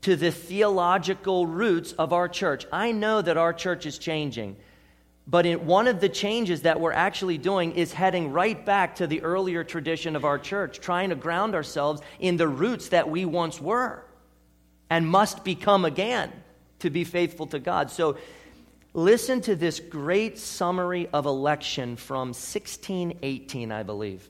to 0.01 0.15
the 0.15 0.31
theological 0.31 1.45
roots 1.45 1.91
of 1.91 2.11
our 2.11 2.27
church. 2.27 2.65
I 2.71 2.91
know 2.91 3.21
that 3.21 3.37
our 3.37 3.53
church 3.53 3.85
is 3.85 3.99
changing. 3.99 4.55
But 5.27 5.45
in 5.45 5.67
one 5.67 5.87
of 5.87 5.99
the 5.99 6.09
changes 6.09 6.63
that 6.63 6.79
we're 6.79 6.91
actually 6.91 7.37
doing 7.37 7.73
is 7.73 7.93
heading 7.93 8.31
right 8.31 8.65
back 8.65 8.95
to 8.95 9.05
the 9.05 9.21
earlier 9.21 9.63
tradition 9.63 10.15
of 10.15 10.25
our 10.25 10.39
church, 10.39 10.79
trying 10.79 11.09
to 11.09 11.15
ground 11.15 11.53
ourselves 11.53 12.01
in 12.19 12.37
the 12.37 12.47
roots 12.47 12.89
that 12.89 13.11
we 13.11 13.25
once 13.25 13.61
were 13.61 14.03
and 14.89 15.07
must 15.07 15.43
become 15.43 15.85
again 15.85 16.31
to 16.79 16.89
be 16.89 17.03
faithful 17.03 17.45
to 17.47 17.59
God. 17.59 17.91
So 17.91 18.17
listen 18.95 19.41
to 19.41 19.55
this 19.55 19.81
great 19.81 20.39
summary 20.39 21.07
of 21.11 21.25
election 21.25 21.97
from 21.97 22.29
1618, 22.29 23.71
I 23.71 23.83
believe. 23.83 24.27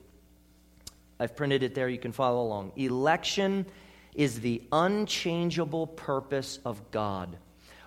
I've 1.18 1.36
printed 1.36 1.62
it 1.62 1.74
there, 1.74 1.88
you 1.88 1.98
can 1.98 2.12
follow 2.12 2.42
along. 2.42 2.72
Election 2.76 3.64
is 4.14 4.40
the 4.40 4.62
unchangeable 4.72 5.86
purpose 5.86 6.58
of 6.64 6.90
God, 6.90 7.36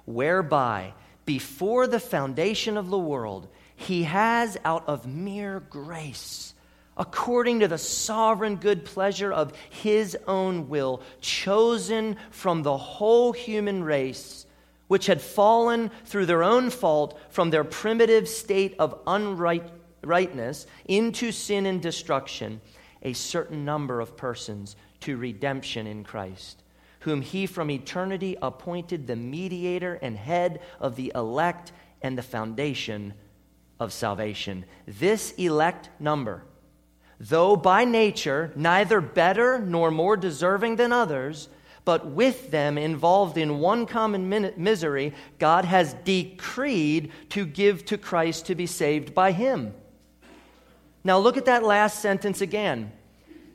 whereby 0.05 0.93
before 1.25 1.85
the 1.85 1.99
foundation 1.99 2.77
of 2.77 2.89
the 2.89 2.97
world, 2.97 3.49
he 3.75 4.03
has 4.03 4.57
out 4.63 4.87
of 4.87 5.05
mere 5.05 5.59
grace, 5.59 6.53
according 6.97 7.59
to 7.59 7.67
the 7.67 7.77
sovereign 7.77 8.55
good 8.55 8.85
pleasure 8.85 9.33
of 9.33 9.53
his 9.69 10.17
own 10.27 10.69
will, 10.69 11.01
chosen 11.19 12.15
from 12.31 12.63
the 12.63 12.77
whole 12.77 13.33
human 13.33 13.83
race, 13.83 14.45
which 14.89 15.05
had 15.05 15.21
fallen 15.21 15.89
through 16.03 16.25
their 16.25 16.43
own 16.43 16.69
fault 16.69 17.17
from 17.29 17.49
their 17.49 17.63
primitive 17.63 18.27
state 18.27 18.75
of 18.77 18.99
unrightness 19.07 20.67
into 20.85 21.31
sin 21.31 21.65
and 21.65 21.81
destruction, 21.81 22.59
a 23.01 23.13
certain 23.13 23.63
number 23.63 24.01
of 24.01 24.17
persons 24.17 24.75
to 24.99 25.15
redemption 25.15 25.87
in 25.87 26.03
Christ 26.03 26.61
whom 27.01 27.21
he 27.21 27.45
from 27.45 27.71
eternity 27.71 28.37
appointed 28.41 29.07
the 29.07 29.15
mediator 29.15 29.97
and 30.01 30.17
head 30.17 30.59
of 30.79 30.95
the 30.95 31.11
elect 31.15 31.71
and 32.01 32.17
the 32.17 32.23
foundation 32.23 33.13
of 33.79 33.93
salvation. 33.93 34.65
This 34.85 35.31
elect 35.31 35.89
number, 35.99 36.43
though 37.19 37.55
by 37.55 37.85
nature 37.85 38.51
neither 38.55 38.99
better 38.99 39.59
nor 39.59 39.91
more 39.91 40.17
deserving 40.17 40.75
than 40.75 40.91
others, 40.91 41.47
but 41.85 42.05
with 42.05 42.51
them 42.51 42.77
involved 42.77 43.37
in 43.37 43.59
one 43.59 43.85
common 43.85 44.29
misery, 44.57 45.13
God 45.37 45.65
has 45.65 45.93
decreed 46.03 47.11
to 47.29 47.45
give 47.45 47.85
to 47.85 47.97
Christ 47.97 48.45
to 48.47 48.55
be 48.55 48.65
saved 48.65 49.13
by 49.13 49.31
him. 49.31 49.73
Now 51.03 51.17
look 51.17 51.37
at 51.37 51.45
that 51.45 51.63
last 51.63 51.99
sentence 51.99 52.41
again. 52.41 52.91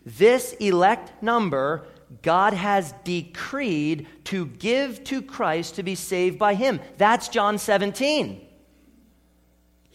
This 0.05 0.53
elect 0.55 1.23
number 1.23 1.87
God 2.23 2.53
has 2.53 2.93
decreed 3.05 4.07
to 4.25 4.47
give 4.47 5.05
to 5.05 5.23
Christ 5.23 5.77
to 5.77 5.83
be 5.83 5.95
saved 5.95 6.39
by 6.39 6.55
him. 6.55 6.81
That's 6.97 7.29
John 7.29 7.59
17. 7.59 8.41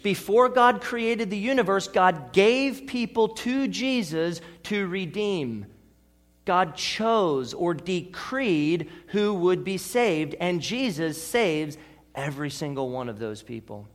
Before 0.02 0.50
God 0.50 0.82
created 0.82 1.30
the 1.30 1.38
universe, 1.38 1.88
God 1.88 2.32
gave 2.32 2.88
people 2.88 3.30
to 3.30 3.68
Jesus 3.68 4.42
to 4.64 4.88
redeem. 4.88 5.66
God 6.50 6.76
chose 6.76 7.54
or 7.54 7.76
decreed 7.76 8.90
who 9.10 9.36
would 9.36 9.64
be 9.64 9.78
saved, 9.78 10.34
and 10.40 10.64
Jesus 10.64 11.22
saves 11.22 11.78
every 12.16 12.50
single 12.50 12.90
one 12.90 13.08
of 13.08 13.20
those 13.20 13.44
people. 13.44 13.88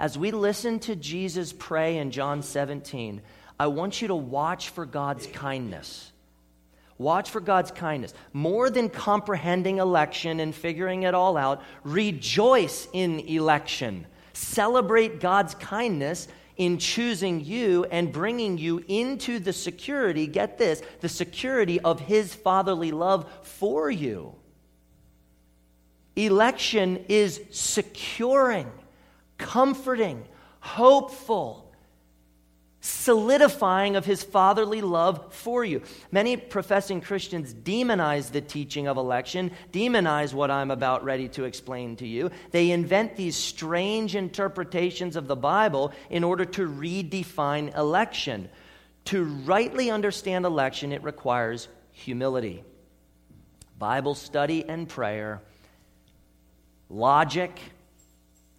As 0.00 0.18
we 0.18 0.32
listen 0.32 0.80
to 0.80 0.96
Jesus 0.96 1.52
pray 1.56 1.98
in 1.98 2.10
John 2.10 2.42
17, 2.42 3.22
I 3.60 3.68
want 3.68 4.02
you 4.02 4.08
to 4.08 4.16
watch 4.16 4.70
for 4.70 4.84
God's 4.84 5.28
kindness. 5.28 6.10
Watch 6.98 7.30
for 7.30 7.40
God's 7.40 7.70
kindness. 7.70 8.14
More 8.32 8.68
than 8.68 8.88
comprehending 8.88 9.78
election 9.78 10.40
and 10.40 10.52
figuring 10.52 11.04
it 11.04 11.14
all 11.14 11.36
out, 11.36 11.62
rejoice 11.84 12.88
in 12.92 13.20
election. 13.20 14.08
Celebrate 14.32 15.20
God's 15.20 15.54
kindness 15.54 16.26
in 16.56 16.78
choosing 16.78 17.44
you 17.44 17.84
and 17.84 18.12
bringing 18.12 18.58
you 18.58 18.84
into 18.88 19.38
the 19.38 19.52
security, 19.52 20.26
get 20.26 20.58
this, 20.58 20.82
the 21.00 21.08
security 21.08 21.80
of 21.80 22.00
His 22.00 22.34
fatherly 22.34 22.92
love 22.92 23.30
for 23.42 23.90
you. 23.90 24.34
Election 26.14 27.04
is 27.08 27.40
securing, 27.50 28.70
comforting, 29.38 30.24
hopeful, 30.60 31.61
solidifying 32.82 33.94
of 33.94 34.04
his 34.04 34.24
fatherly 34.24 34.80
love 34.80 35.32
for 35.32 35.64
you. 35.64 35.80
Many 36.10 36.36
professing 36.36 37.00
Christians 37.00 37.54
demonize 37.54 38.32
the 38.32 38.40
teaching 38.40 38.88
of 38.88 38.96
election, 38.96 39.52
demonize 39.72 40.34
what 40.34 40.50
I'm 40.50 40.72
about 40.72 41.04
ready 41.04 41.28
to 41.28 41.44
explain 41.44 41.94
to 41.96 42.06
you. 42.06 42.30
They 42.50 42.72
invent 42.72 43.16
these 43.16 43.36
strange 43.36 44.16
interpretations 44.16 45.14
of 45.14 45.28
the 45.28 45.36
Bible 45.36 45.92
in 46.10 46.24
order 46.24 46.44
to 46.44 46.68
redefine 46.68 47.74
election. 47.76 48.50
To 49.06 49.24
rightly 49.24 49.88
understand 49.90 50.44
election, 50.44 50.90
it 50.90 51.04
requires 51.04 51.68
humility, 51.92 52.64
Bible 53.78 54.16
study 54.16 54.68
and 54.68 54.88
prayer, 54.88 55.40
logic, 56.90 57.60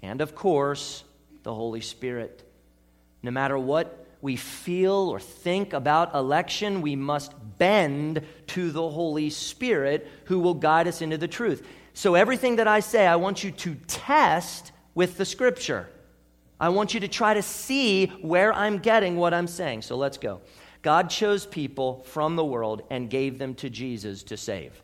and 0.02 0.22
of 0.22 0.34
course, 0.34 1.04
the 1.44 1.54
Holy 1.54 1.82
Spirit. 1.82 2.50
No 3.22 3.32
matter 3.32 3.58
what 3.58 4.03
we 4.24 4.38
feel 4.38 4.94
or 4.94 5.20
think 5.20 5.74
about 5.74 6.16
election, 6.16 6.82
we 6.82 6.96
must 6.96 7.34
bend 7.58 8.22
to 8.48 8.72
the 8.72 8.90
Holy 8.90 9.30
Spirit 9.30 10.08
who 10.26 10.40
will 10.40 10.54
guide 10.54 10.88
us 10.88 11.02
into 11.02 11.18
the 11.18 11.28
truth. 11.28 11.68
So, 11.94 12.16
everything 12.16 12.56
that 12.56 12.68
I 12.68 12.80
say, 12.80 13.06
I 13.06 13.18
want 13.18 13.44
you 13.44 13.52
to 13.52 13.76
test 13.88 14.72
with 14.96 15.18
the 15.18 15.26
Scripture. 15.26 15.90
I 16.60 16.70
want 16.70 16.94
you 16.94 17.02
to 17.02 17.10
try 17.10 17.34
to 17.34 17.42
see 17.42 18.08
where 18.22 18.54
I'm 18.54 18.78
getting 18.78 19.18
what 19.18 19.34
I'm 19.34 19.48
saying. 19.48 19.82
So 19.82 19.98
let's 19.98 20.18
go. 20.18 20.40
God 20.82 21.10
chose 21.10 21.46
people 21.46 22.04
from 22.04 22.38
the 22.38 22.46
world 22.46 22.84
and 22.90 23.10
gave 23.10 23.38
them 23.38 23.54
to 23.56 23.70
Jesus 23.70 24.24
to 24.24 24.38
save. 24.38 24.82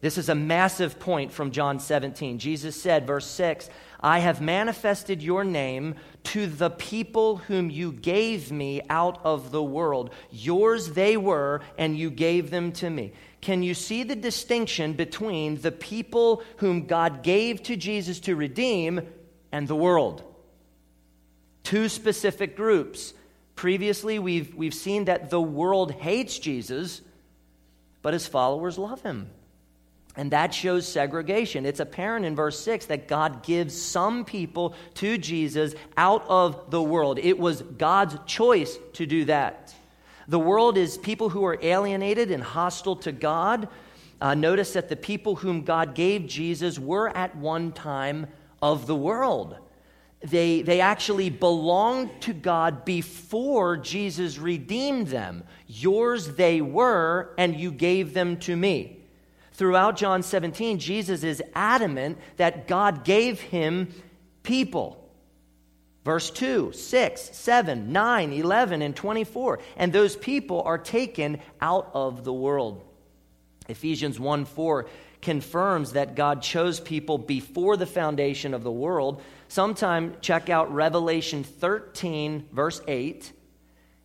This 0.00 0.18
is 0.18 0.28
a 0.28 0.34
massive 0.34 0.98
point 0.98 1.32
from 1.32 1.52
John 1.52 1.78
17. 1.78 2.38
Jesus 2.38 2.80
said, 2.80 3.06
verse 3.06 3.26
6, 3.26 3.70
I 4.02 4.18
have 4.18 4.40
manifested 4.40 5.22
your 5.22 5.44
name 5.44 5.94
to 6.24 6.46
the 6.46 6.70
people 6.70 7.36
whom 7.36 7.70
you 7.70 7.92
gave 7.92 8.50
me 8.50 8.82
out 8.90 9.20
of 9.24 9.52
the 9.52 9.62
world. 9.62 10.10
Yours 10.30 10.90
they 10.90 11.16
were, 11.16 11.60
and 11.78 11.96
you 11.96 12.10
gave 12.10 12.50
them 12.50 12.72
to 12.72 12.90
me. 12.90 13.12
Can 13.40 13.62
you 13.62 13.74
see 13.74 14.02
the 14.02 14.16
distinction 14.16 14.94
between 14.94 15.60
the 15.60 15.72
people 15.72 16.42
whom 16.56 16.86
God 16.86 17.22
gave 17.22 17.62
to 17.64 17.76
Jesus 17.76 18.18
to 18.20 18.34
redeem 18.34 19.02
and 19.52 19.68
the 19.68 19.76
world? 19.76 20.24
Two 21.62 21.88
specific 21.88 22.56
groups. 22.56 23.14
Previously, 23.54 24.18
we've, 24.18 24.54
we've 24.54 24.74
seen 24.74 25.04
that 25.04 25.30
the 25.30 25.40
world 25.40 25.92
hates 25.92 26.38
Jesus, 26.38 27.02
but 28.00 28.14
his 28.14 28.26
followers 28.26 28.78
love 28.78 29.02
him. 29.02 29.30
And 30.14 30.30
that 30.32 30.52
shows 30.52 30.86
segregation. 30.86 31.64
It's 31.64 31.80
apparent 31.80 32.26
in 32.26 32.36
verse 32.36 32.60
6 32.60 32.86
that 32.86 33.08
God 33.08 33.42
gives 33.42 33.80
some 33.80 34.24
people 34.24 34.74
to 34.94 35.16
Jesus 35.16 35.74
out 35.96 36.24
of 36.28 36.70
the 36.70 36.82
world. 36.82 37.18
It 37.18 37.38
was 37.38 37.62
God's 37.62 38.16
choice 38.26 38.78
to 38.94 39.06
do 39.06 39.24
that. 39.24 39.74
The 40.28 40.38
world 40.38 40.76
is 40.76 40.98
people 40.98 41.30
who 41.30 41.44
are 41.44 41.58
alienated 41.62 42.30
and 42.30 42.42
hostile 42.42 42.96
to 42.96 43.12
God. 43.12 43.68
Uh, 44.20 44.34
notice 44.34 44.74
that 44.74 44.88
the 44.88 44.96
people 44.96 45.36
whom 45.36 45.62
God 45.62 45.94
gave 45.94 46.26
Jesus 46.26 46.78
were 46.78 47.08
at 47.16 47.34
one 47.36 47.72
time 47.72 48.26
of 48.60 48.86
the 48.86 48.94
world. 48.94 49.56
They, 50.22 50.62
they 50.62 50.80
actually 50.80 51.30
belonged 51.30 52.20
to 52.22 52.32
God 52.32 52.84
before 52.84 53.76
Jesus 53.76 54.38
redeemed 54.38 55.08
them. 55.08 55.42
Yours 55.66 56.36
they 56.36 56.60
were, 56.60 57.34
and 57.36 57.58
you 57.58 57.72
gave 57.72 58.14
them 58.14 58.36
to 58.40 58.54
me. 58.54 59.01
Throughout 59.52 59.96
John 59.96 60.22
17, 60.22 60.78
Jesus 60.78 61.22
is 61.22 61.42
adamant 61.54 62.18
that 62.36 62.66
God 62.66 63.04
gave 63.04 63.40
him 63.40 63.88
people. 64.42 64.98
Verse 66.04 66.30
2, 66.30 66.72
6, 66.72 67.20
7, 67.20 67.92
9, 67.92 68.32
11, 68.32 68.82
and 68.82 68.96
24. 68.96 69.60
And 69.76 69.92
those 69.92 70.16
people 70.16 70.62
are 70.62 70.78
taken 70.78 71.40
out 71.60 71.90
of 71.94 72.24
the 72.24 72.32
world. 72.32 72.82
Ephesians 73.68 74.18
1 74.18 74.44
4 74.44 74.86
confirms 75.20 75.92
that 75.92 76.16
God 76.16 76.42
chose 76.42 76.80
people 76.80 77.16
before 77.16 77.76
the 77.76 77.86
foundation 77.86 78.54
of 78.54 78.64
the 78.64 78.72
world. 78.72 79.22
Sometime 79.46 80.16
check 80.20 80.50
out 80.50 80.74
Revelation 80.74 81.44
13, 81.44 82.48
verse 82.52 82.80
8, 82.88 83.32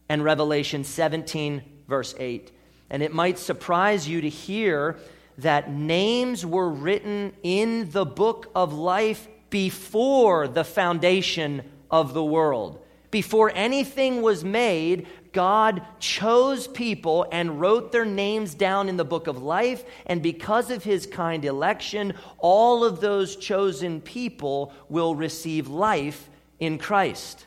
and 0.10 0.24
Revelation 0.24 0.84
17, 0.84 1.64
verse 1.88 2.14
8. 2.20 2.52
And 2.92 3.02
it 3.02 3.14
might 3.14 3.40
surprise 3.40 4.08
you 4.08 4.22
to 4.22 4.30
hear 4.30 4.98
that 5.38 5.72
names 5.72 6.46
were 6.46 6.70
written 6.70 7.34
in 7.44 7.90
the 7.92 8.06
book 8.06 8.52
of 8.56 8.74
life 8.74 9.28
before 9.50 10.48
the 10.48 10.64
foundation 10.64 11.64
of 11.90 12.14
the 12.14 12.24
world. 12.24 12.84
Before 13.10 13.52
anything 13.56 14.22
was 14.22 14.44
made, 14.44 15.08
God 15.32 15.82
chose 16.00 16.68
people 16.68 17.26
and 17.32 17.60
wrote 17.60 17.92
their 17.92 18.06
names 18.06 18.54
down 18.54 18.90
in 18.90 18.98
the 18.98 19.06
book 19.06 19.28
of 19.28 19.42
life. 19.42 19.86
And 20.06 20.22
because 20.22 20.70
of 20.70 20.84
his 20.84 21.06
kind 21.06 21.46
election, 21.46 22.14
all 22.38 22.84
of 22.84 23.00
those 23.00 23.36
chosen 23.36 24.02
people 24.02 24.74
will 24.90 25.16
receive 25.16 25.70
life 25.70 26.30
in 26.60 26.78
Christ. 26.78 27.47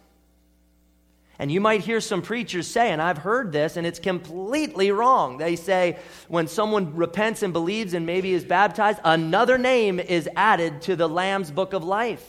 And 1.41 1.51
you 1.51 1.59
might 1.59 1.81
hear 1.81 2.03
some 2.03 2.21
preachers 2.21 2.69
say, 2.69 2.91
and 2.91 3.01
I've 3.01 3.17
heard 3.17 3.51
this, 3.51 3.79
and 3.79 3.87
it's 3.87 3.99
completely 3.99 4.91
wrong. 4.91 5.39
They 5.39 5.57
say 5.57 5.99
when 6.29 6.47
someone 6.47 6.95
repents 6.95 7.43
and 7.43 7.51
believes 7.51 7.95
and 7.95 8.05
maybe 8.05 8.35
is 8.35 8.45
baptized, 8.45 9.01
another 9.05 9.57
name 9.57 9.99
is 9.99 10.29
added 10.37 10.83
to 10.83 10.97
the 10.97 11.09
Lamb's 11.09 11.51
book 11.51 11.73
of 11.73 11.83
life. 11.83 12.23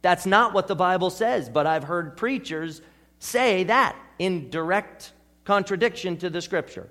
That's 0.00 0.26
not 0.26 0.54
what 0.54 0.68
the 0.68 0.76
Bible 0.76 1.10
says, 1.10 1.48
but 1.48 1.66
I've 1.66 1.82
heard 1.82 2.16
preachers 2.16 2.82
say 3.18 3.64
that 3.64 3.96
in 4.20 4.48
direct 4.48 5.10
contradiction 5.44 6.16
to 6.18 6.30
the 6.30 6.40
scripture. 6.40 6.88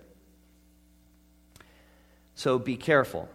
So 2.33 2.59
be 2.59 2.75
careful. 2.75 3.29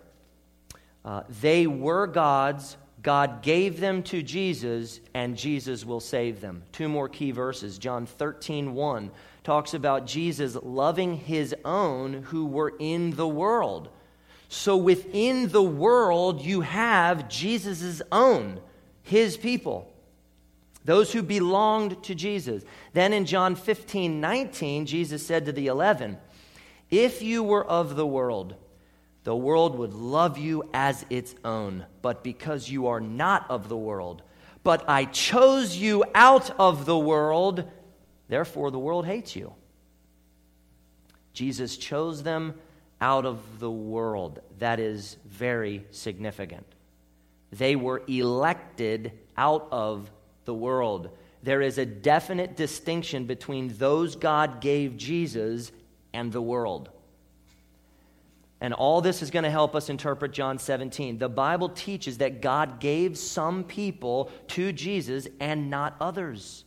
Uh, 1.06 1.22
they 1.40 1.66
were 1.66 2.06
God's 2.06 2.76
God 3.02 3.42
gave 3.42 3.80
them 3.80 4.02
to 4.04 4.22
Jesus, 4.22 5.00
and 5.14 5.36
Jesus 5.36 5.84
will 5.84 6.00
save 6.00 6.40
them. 6.40 6.62
Two 6.72 6.88
more 6.88 7.08
key 7.08 7.30
verses. 7.30 7.78
John 7.78 8.04
13, 8.04 8.74
1 8.74 9.10
talks 9.42 9.72
about 9.72 10.06
Jesus 10.06 10.56
loving 10.62 11.16
his 11.16 11.54
own 11.64 12.24
who 12.24 12.46
were 12.46 12.74
in 12.78 13.12
the 13.12 13.28
world. 13.28 13.88
So 14.48 14.76
within 14.76 15.48
the 15.48 15.62
world, 15.62 16.42
you 16.42 16.60
have 16.60 17.28
Jesus' 17.28 18.02
own, 18.12 18.60
his 19.02 19.36
people, 19.36 19.90
those 20.84 21.12
who 21.12 21.22
belonged 21.22 22.02
to 22.04 22.14
Jesus. 22.14 22.64
Then 22.92 23.12
in 23.12 23.24
John 23.24 23.54
15, 23.54 24.20
19, 24.20 24.86
Jesus 24.86 25.24
said 25.24 25.46
to 25.46 25.52
the 25.52 25.68
eleven, 25.68 26.18
If 26.90 27.22
you 27.22 27.42
were 27.42 27.64
of 27.64 27.96
the 27.96 28.06
world, 28.06 28.56
the 29.24 29.37
world 29.37 29.76
would 29.78 29.92
love 29.92 30.38
you 30.38 30.68
as 30.72 31.04
its 31.11 31.35
own, 31.44 31.85
but 32.02 32.24
because 32.24 32.70
you 32.70 32.87
are 32.87 33.00
not 33.00 33.50
of 33.50 33.68
the 33.68 33.76
world, 33.76 34.22
but 34.62 34.88
I 34.88 35.04
chose 35.04 35.76
you 35.76 36.04
out 36.14 36.50
of 36.59 36.87
the 36.87 36.98
world, 36.98 37.64
therefore 38.28 38.70
the 38.70 38.78
world 38.78 39.06
hates 39.06 39.37
you. 39.37 39.52
Jesus 41.33 41.76
chose 41.76 42.22
them 42.22 42.54
out 43.00 43.24
of 43.24 43.61
the 43.61 43.70
world. 43.70 44.40
That 44.59 44.80
is 44.80 45.16
very 45.26 45.87
significant. 45.90 46.66
They 47.52 47.76
were 47.76 48.02
elected 48.06 49.12
out 49.37 49.68
of 49.70 50.11
the 50.44 50.54
world. 50.54 51.11
There 51.42 51.62
is 51.62 51.78
a 51.78 51.87
definite 51.87 52.56
distinction 52.56 53.24
between 53.26 53.68
those 53.78 54.16
God 54.16 54.61
gave 54.61 54.96
Jesus 54.96 55.72
and 56.12 56.33
the 56.33 56.42
world. 56.42 56.90
And 58.61 58.75
all 58.75 59.01
this 59.01 59.23
is 59.23 59.31
going 59.31 59.44
to 59.44 59.51
help 59.51 59.75
us 59.75 59.88
interpret 59.88 60.33
John 60.33 60.59
17. 60.59 61.18
The 61.18 61.29
Bible 61.29 61.70
teaches 61.70 62.18
that 62.18 62.42
God 62.42 62.79
gave 62.79 63.16
some 63.16 63.64
people 63.64 64.31
to 64.49 64.73
Jesus 64.73 65.27
and 65.40 65.70
not 65.70 65.96
others. 66.01 66.64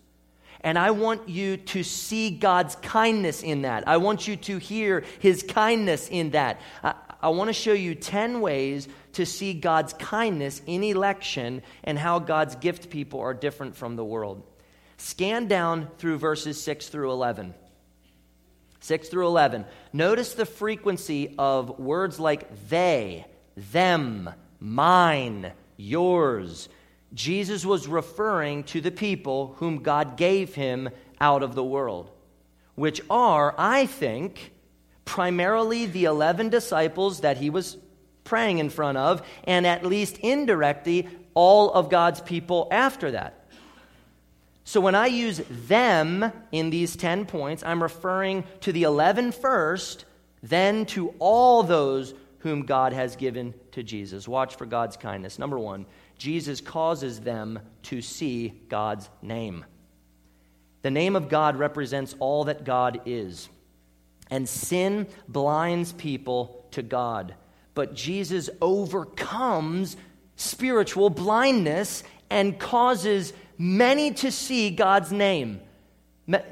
And 0.62 0.80
I 0.80 0.92
want 0.92 1.30
you 1.30 1.58
to 1.58 1.84
see 1.84 2.32
God's 2.32 2.76
kindness 2.78 3.44
in 3.44 3.64
that. 3.64 3.88
I 3.88 3.98
want 3.98 4.28
you 4.28 4.38
to 4.38 4.58
hear 4.58 5.04
his 5.20 5.44
kindness 5.44 6.08
in 6.08 6.32
that. 6.32 6.62
I, 6.82 6.96
I 7.22 7.30
want 7.30 7.50
to 7.50 7.54
show 7.54 7.74
you 7.74 7.96
10 7.96 8.42
ways 8.42 8.88
to 9.14 9.26
see 9.26 9.54
God's 9.54 9.94
kindness 9.94 10.62
in 10.66 10.84
election 10.84 11.62
and 11.84 12.00
how 12.00 12.20
God's 12.20 12.56
gift 12.56 12.90
people 12.90 13.20
are 13.20 13.34
different 13.34 13.76
from 13.76 13.98
the 13.98 14.06
world. 14.06 14.42
Scan 14.98 15.48
down 15.48 15.90
through 15.98 16.18
verses 16.18 16.62
6 16.64 16.90
through 16.90 17.12
11. 17.12 17.54
6 18.84 19.08
through 19.08 19.28
11. 19.28 19.63
Notice 19.93 20.34
the 20.34 20.46
frequency 20.46 21.36
of 21.39 21.80
words 21.80 22.19
like 22.19 22.67
they, 22.67 23.26
them, 23.56 24.30
mine, 24.60 25.54
yours. 25.78 26.67
Jesus 27.13 27.65
was 27.65 27.88
referring 27.88 28.65
to 28.65 28.82
the 28.82 28.91
people 28.91 29.56
whom 29.60 29.84
God 29.84 30.17
gave 30.17 30.54
him 30.54 30.89
out 31.22 31.43
of 31.43 31.56
the 31.56 31.63
world, 31.63 32.12
which 32.76 33.00
are, 33.10 33.56
I 33.58 33.86
think, 33.86 34.52
primarily 35.06 35.86
the 35.86 36.04
11 36.04 36.50
disciples 36.50 37.22
that 37.22 37.38
he 37.38 37.50
was 37.50 37.78
praying 38.26 38.60
in 38.60 38.69
front 38.69 38.98
of, 38.98 39.26
and 39.46 39.65
at 39.65 39.86
least 39.86 40.17
indirectly, 40.17 41.08
all 41.36 41.72
of 41.72 41.89
God's 41.89 42.19
people 42.19 42.67
after 42.69 43.12
that. 43.12 43.43
So 44.63 44.80
when 44.80 44.95
I 44.95 45.08
use 45.08 45.41
them 45.49 46.32
in 46.52 46.69
these 46.69 46.95
10 46.95 47.26
points, 47.26 47.63
I'm 47.63 47.84
referring 47.84 48.45
to 48.62 48.71
the 48.71 48.84
11 48.84 49.34
first, 49.34 50.06
then 50.41 50.86
to 50.88 51.13
all 51.19 51.63
those 51.63 52.13
whom 52.39 52.65
God 52.65 52.93
has 52.93 53.15
given 53.15 53.54
to 53.71 53.84
Jesus. 53.84 54.28
Watch 54.28 54.56
for 54.56 54.65
God's 54.65 54.97
kindness. 54.97 55.39
Number 55.39 55.60
one, 55.60 55.86
Jesus 56.17 56.62
causes 56.62 57.21
them 57.21 57.60
to 57.84 58.02
see 58.02 58.54
God's 58.69 59.10
name. 59.21 59.65
The 60.82 60.91
name 60.91 61.15
of 61.15 61.30
God 61.30 61.58
represents 61.58 62.15
all 62.19 62.45
that 62.45 62.65
God 62.65 63.02
is. 63.06 63.49
And 64.30 64.47
sin 64.47 65.08
blinds 65.28 65.93
people 65.93 66.65
to 66.71 66.82
God. 66.82 67.36
But 67.76 67.93
Jesus 67.93 68.49
overcomes 68.62 69.95
spiritual 70.36 71.10
blindness 71.10 72.04
and 72.30 72.60
causes 72.60 73.32
many 73.58 74.12
to 74.12 74.32
see 74.32 74.70
God's 74.70 75.12
name. 75.12 75.62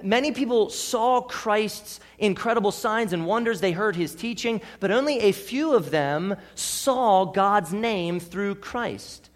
Many 0.04 0.34
people 0.34 0.70
saw 0.70 1.22
Christ's 1.22 2.02
incredible 2.20 2.74
signs 2.74 3.14
and 3.14 3.26
wonders. 3.26 3.62
They 3.62 3.72
heard 3.72 3.96
his 3.96 4.14
teaching, 4.14 4.60
but 4.82 4.92
only 4.92 5.20
a 5.20 5.32
few 5.32 5.74
of 5.74 5.92
them 5.92 6.36
saw 6.56 7.24
God's 7.24 7.72
name 7.72 8.20
through 8.20 8.56
Christ. 8.56 9.30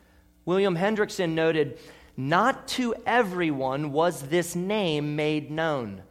William 0.44 0.76
Hendriksen 0.76 1.36
noted 1.36 1.80
Not 2.18 2.68
to 2.70 2.96
everyone 3.06 3.94
was 3.94 4.24
this 4.24 4.58
name 4.58 5.16
made 5.16 5.50
known, 5.52 6.04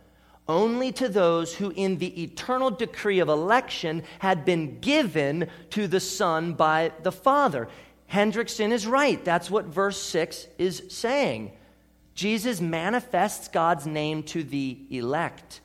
only 0.48 0.90
to 0.92 1.08
those 1.10 1.54
who, 1.54 1.70
in 1.76 1.98
the 1.98 2.22
eternal 2.22 2.70
decree 2.70 3.18
of 3.18 3.28
election, 3.28 4.02
had 4.20 4.46
been 4.46 4.80
given 4.80 5.50
to 5.70 5.86
the 5.86 6.00
Son 6.00 6.54
by 6.54 6.92
the 7.02 7.12
Father. 7.12 7.68
Hendriksen 8.06 8.72
is 8.72 8.86
right. 8.86 9.24
That's 9.24 9.50
what 9.50 9.66
verse 9.66 10.00
6 10.00 10.46
is 10.58 10.82
saying. 10.88 11.52
Jesus 12.14 12.60
manifests 12.60 13.48
God's 13.48 13.86
name 13.86 14.22
to 14.24 14.44
the 14.44 14.78
elect. 14.90 15.60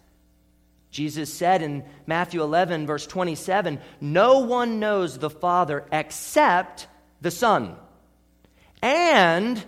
Jesus 0.91 1.31
said 1.31 1.61
in 1.61 1.83
Matthew 2.07 2.41
11, 2.41 2.87
verse 2.87 3.05
27, 3.05 3.79
No 4.01 4.39
one 4.39 4.79
knows 4.79 5.17
the 5.17 5.29
Father 5.29 5.85
except 5.91 6.87
the 7.21 7.29
Son. 7.29 7.75
And, 8.81 9.63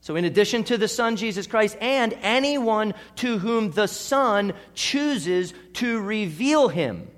so 0.00 0.16
in 0.16 0.24
addition 0.24 0.64
to 0.64 0.78
the 0.78 0.88
Son, 0.88 1.16
Jesus 1.16 1.46
Christ, 1.46 1.76
and 1.80 2.16
anyone 2.22 2.94
to 3.16 3.38
whom 3.38 3.72
the 3.72 3.88
Son 3.88 4.54
chooses 4.74 5.52
to 5.74 6.00
reveal 6.00 6.68
him. 6.68 7.10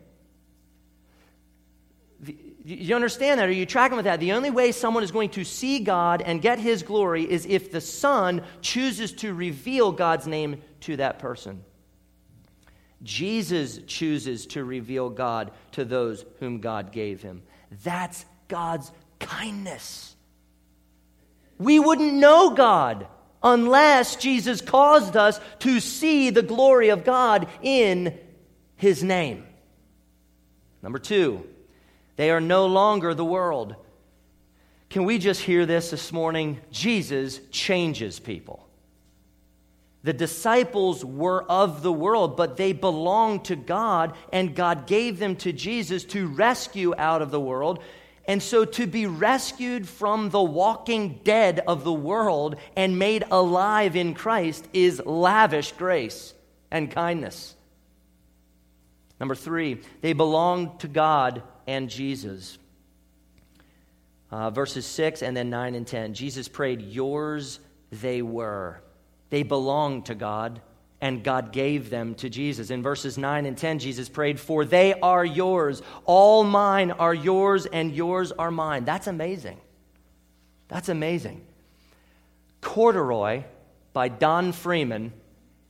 You 2.64 2.94
understand 2.94 3.40
that? 3.40 3.48
Are 3.48 3.52
you 3.52 3.64
tracking 3.64 3.96
with 3.96 4.04
that? 4.04 4.20
The 4.20 4.32
only 4.32 4.50
way 4.50 4.72
someone 4.72 5.02
is 5.02 5.10
going 5.10 5.30
to 5.30 5.44
see 5.44 5.80
God 5.80 6.20
and 6.20 6.42
get 6.42 6.58
his 6.58 6.82
glory 6.82 7.30
is 7.30 7.46
if 7.46 7.70
the 7.70 7.80
Son 7.80 8.42
chooses 8.60 9.12
to 9.14 9.32
reveal 9.32 9.92
God's 9.92 10.26
name 10.26 10.60
to 10.80 10.96
that 10.96 11.18
person. 11.18 11.64
Jesus 13.02 13.80
chooses 13.86 14.46
to 14.48 14.62
reveal 14.62 15.08
God 15.08 15.52
to 15.72 15.86
those 15.86 16.24
whom 16.38 16.60
God 16.60 16.92
gave 16.92 17.22
him. 17.22 17.42
That's 17.82 18.26
God's 18.48 18.92
kindness. 19.18 20.14
We 21.58 21.78
wouldn't 21.78 22.12
know 22.12 22.50
God 22.50 23.06
unless 23.42 24.16
Jesus 24.16 24.60
caused 24.60 25.16
us 25.16 25.40
to 25.60 25.80
see 25.80 26.28
the 26.28 26.42
glory 26.42 26.90
of 26.90 27.04
God 27.04 27.48
in 27.62 28.18
his 28.76 29.02
name. 29.02 29.46
Number 30.82 30.98
two, 30.98 31.46
they 32.20 32.30
are 32.30 32.38
no 32.38 32.66
longer 32.66 33.14
the 33.14 33.24
world. 33.24 33.76
Can 34.90 35.04
we 35.06 35.16
just 35.16 35.40
hear 35.40 35.64
this 35.64 35.88
this 35.88 36.12
morning? 36.12 36.60
Jesus 36.70 37.40
changes 37.50 38.20
people. 38.20 38.68
The 40.02 40.12
disciples 40.12 41.02
were 41.02 41.44
of 41.44 41.82
the 41.82 41.90
world, 41.90 42.36
but 42.36 42.58
they 42.58 42.74
belonged 42.74 43.46
to 43.46 43.56
God, 43.56 44.14
and 44.34 44.54
God 44.54 44.86
gave 44.86 45.18
them 45.18 45.34
to 45.36 45.50
Jesus 45.54 46.04
to 46.04 46.26
rescue 46.26 46.94
out 46.98 47.22
of 47.22 47.30
the 47.30 47.40
world. 47.40 47.82
And 48.26 48.42
so, 48.42 48.66
to 48.66 48.86
be 48.86 49.06
rescued 49.06 49.88
from 49.88 50.28
the 50.28 50.42
walking 50.42 51.20
dead 51.24 51.60
of 51.66 51.84
the 51.84 51.90
world 51.90 52.56
and 52.76 52.98
made 52.98 53.24
alive 53.30 53.96
in 53.96 54.12
Christ 54.12 54.68
is 54.74 55.00
lavish 55.06 55.72
grace 55.72 56.34
and 56.70 56.90
kindness. 56.90 57.54
Number 59.18 59.34
three, 59.34 59.80
they 60.02 60.12
belong 60.12 60.76
to 60.80 60.88
God 60.88 61.42
and 61.66 61.88
Jesus. 61.88 62.58
Uh, 64.30 64.50
verses 64.50 64.86
6 64.86 65.22
and 65.22 65.36
then 65.36 65.50
9 65.50 65.74
and 65.74 65.86
10. 65.86 66.14
Jesus 66.14 66.48
prayed, 66.48 66.80
Yours 66.82 67.58
they 67.90 68.22
were. 68.22 68.80
They 69.30 69.42
belonged 69.42 70.06
to 70.06 70.14
God, 70.14 70.60
and 71.00 71.24
God 71.24 71.52
gave 71.52 71.90
them 71.90 72.14
to 72.16 72.28
Jesus. 72.28 72.70
In 72.70 72.82
verses 72.82 73.18
9 73.18 73.46
and 73.46 73.56
10, 73.56 73.78
Jesus 73.78 74.08
prayed, 74.08 74.38
For 74.38 74.64
they 74.64 74.94
are 75.00 75.24
yours. 75.24 75.82
All 76.04 76.44
mine 76.44 76.90
are 76.92 77.14
yours, 77.14 77.66
and 77.66 77.92
yours 77.92 78.32
are 78.32 78.50
mine. 78.50 78.84
That's 78.84 79.06
amazing. 79.06 79.58
That's 80.68 80.88
amazing. 80.88 81.44
Corduroy 82.60 83.44
by 83.92 84.08
Don 84.08 84.52
Freeman 84.52 85.12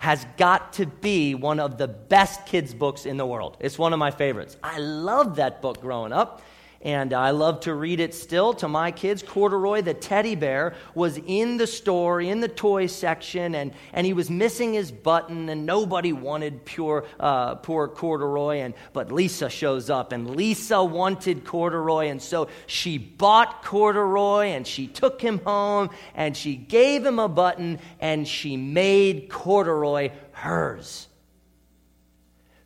has 0.01 0.27
got 0.39 0.73
to 0.73 0.87
be 0.87 1.35
one 1.35 1.61
of 1.61 1.77
the 1.77 1.87
best 1.87 2.47
kids' 2.47 2.73
books 2.73 3.05
in 3.05 3.19
the 3.19 3.27
world. 3.27 3.59
It's 3.61 3.79
one 3.79 3.93
of 3.93 3.99
my 3.99 4.11
favorites. 4.11 4.57
I 4.63 4.79
loved 4.79 5.37
that 5.37 5.61
book 5.61 5.83
growing 5.83 6.11
up 6.13 6.41
and 6.83 7.12
I 7.12 7.31
love 7.31 7.61
to 7.61 7.75
read 7.75 8.01
it 8.01 8.14
still 8.14 8.55
to 8.55 8.69
my 8.69 8.90
kids. 8.90 9.23
Corduroy, 9.23 9.83
the 9.83 9.93
teddy 9.93 10.35
bear, 10.35 10.75
was 10.95 11.19
in 11.19 11.59
the 11.59 11.66
store, 11.66 12.23
in 12.23 12.40
the 12.40 12.49
toy 12.49 12.87
section, 12.87 13.55
and, 13.55 13.73
and 13.93 14.07
he 14.07 14.14
was 14.14 14.31
missing 14.31 14.73
his 14.73 14.90
button, 14.90 15.51
and 15.51 15.66
nobody 15.66 16.14
wanted 16.14 16.64
pure, 16.64 17.05
uh, 17.19 17.57
poor 17.57 17.87
Corduroy. 17.87 18.61
And, 18.61 18.73
but 18.95 19.12
Lisa 19.12 19.51
shows 19.51 19.90
up, 19.90 20.12
and 20.12 20.35
Lisa 20.37 20.83
wanted 20.83 21.45
Corduroy, 21.45 22.07
and 22.07 22.23
so 22.23 22.49
she 22.66 22.97
bought 22.97 23.62
Corduroy, 23.62 24.47
and 24.47 24.66
she 24.66 24.87
took 24.87 25.21
him 25.21 25.40
home, 25.40 25.90
and 26.14 26.35
she 26.35 26.57
gave 26.57 27.05
him 27.05 27.19
a 27.19 27.29
button, 27.29 27.79
and 28.01 28.27
she 28.27 28.57
made 28.57 29.29
Corduroy 29.29 30.12
hers. 30.33 31.09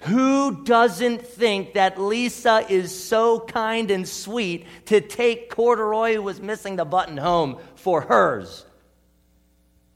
Who 0.07 0.65
doesn't 0.65 1.27
think 1.27 1.75
that 1.75 1.99
Lisa 1.99 2.67
is 2.69 2.97
so 2.97 3.41
kind 3.41 3.91
and 3.91 4.07
sweet 4.07 4.67
to 4.87 5.01
take 5.01 5.49
Corduroy, 5.49 6.15
who 6.15 6.23
was 6.23 6.41
missing 6.41 6.77
the 6.77 6.85
button, 6.85 7.17
home 7.17 7.59
for 7.77 8.03
hers? 8.03 8.67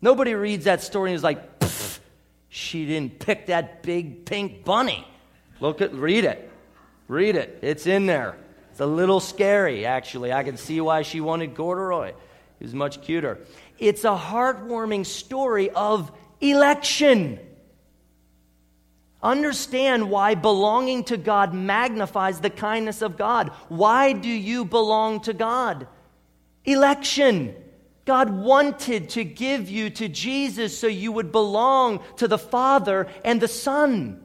Nobody 0.00 0.34
reads 0.34 0.64
that 0.64 0.82
story 0.82 1.10
and 1.10 1.16
is 1.16 1.22
like, 1.22 1.42
she 2.48 2.86
didn't 2.86 3.18
pick 3.18 3.46
that 3.46 3.82
big 3.82 4.24
pink 4.24 4.64
bunny. 4.64 5.06
Look 5.60 5.82
at, 5.82 5.92
read 5.92 6.24
it. 6.24 6.50
Read 7.08 7.36
it. 7.36 7.58
It's 7.60 7.86
in 7.86 8.06
there. 8.06 8.36
It's 8.70 8.80
a 8.80 8.86
little 8.86 9.20
scary, 9.20 9.84
actually. 9.84 10.32
I 10.32 10.42
can 10.42 10.56
see 10.56 10.80
why 10.80 11.02
she 11.02 11.20
wanted 11.20 11.54
Corduroy. 11.54 12.12
He 12.58 12.64
was 12.64 12.74
much 12.74 13.02
cuter. 13.02 13.40
It's 13.78 14.04
a 14.04 14.16
heartwarming 14.16 15.04
story 15.04 15.68
of 15.70 16.10
election. 16.40 17.40
Understand 19.22 20.10
why 20.10 20.34
belonging 20.34 21.04
to 21.04 21.16
God 21.16 21.52
magnifies 21.52 22.40
the 22.40 22.50
kindness 22.50 23.02
of 23.02 23.16
God. 23.16 23.48
Why 23.68 24.12
do 24.12 24.28
you 24.28 24.64
belong 24.64 25.20
to 25.22 25.32
God? 25.32 25.88
Election. 26.64 27.54
God 28.04 28.30
wanted 28.30 29.10
to 29.10 29.24
give 29.24 29.68
you 29.68 29.90
to 29.90 30.08
Jesus 30.08 30.78
so 30.78 30.86
you 30.86 31.12
would 31.12 31.32
belong 31.32 32.00
to 32.16 32.28
the 32.28 32.38
Father 32.38 33.08
and 33.24 33.40
the 33.40 33.48
Son. 33.48 34.22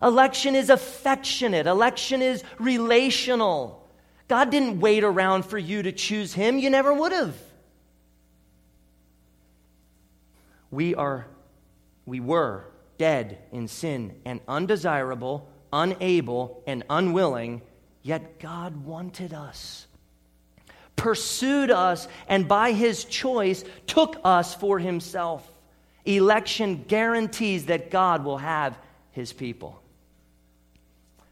Election 0.00 0.54
is 0.54 0.70
affectionate, 0.70 1.66
election 1.66 2.22
is 2.22 2.44
relational. 2.58 3.86
God 4.28 4.50
didn't 4.50 4.80
wait 4.80 5.02
around 5.02 5.44
for 5.44 5.58
you 5.58 5.82
to 5.82 5.92
choose 5.92 6.32
Him, 6.32 6.58
you 6.58 6.70
never 6.70 6.94
would 6.94 7.12
have. 7.12 7.36
We 10.70 10.94
are, 10.94 11.26
we 12.06 12.20
were 12.20 12.64
dead 12.98 13.38
in 13.52 13.68
sin 13.68 14.20
and 14.24 14.40
undesirable, 14.46 15.48
unable, 15.72 16.62
and 16.66 16.84
unwilling, 16.90 17.62
yet 18.02 18.38
God 18.38 18.84
wanted 18.84 19.32
us, 19.32 19.86
pursued 20.96 21.70
us, 21.70 22.08
and 22.28 22.46
by 22.48 22.72
his 22.72 23.04
choice 23.04 23.64
took 23.86 24.20
us 24.24 24.54
for 24.54 24.78
himself. 24.78 25.48
Election 26.04 26.84
guarantees 26.88 27.66
that 27.66 27.90
God 27.90 28.24
will 28.24 28.38
have 28.38 28.78
his 29.12 29.32
people. 29.32 29.80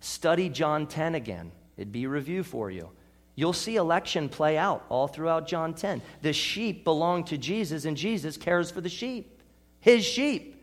Study 0.01 0.49
John 0.49 0.87
10 0.87 1.15
again, 1.15 1.51
it'd 1.77 1.93
be 1.93 2.07
review 2.07 2.43
for 2.43 2.71
you. 2.71 2.91
You'll 3.35 3.53
see 3.53 3.77
election 3.77 4.29
play 4.29 4.57
out 4.57 4.85
all 4.89 5.09
throughout 5.09 5.47
John 5.47 5.75
10. 5.75 6.01
The 6.23 6.33
sheep 6.33 6.85
belong 6.85 7.25
to 7.25 7.37
Jesus, 7.37 7.85
and 7.85 7.97
Jesus 7.97 8.37
cares 8.37 8.71
for 8.71 8.81
the 8.81 8.89
sheep, 8.89 9.41
his 9.81 10.05
sheep. 10.05 10.56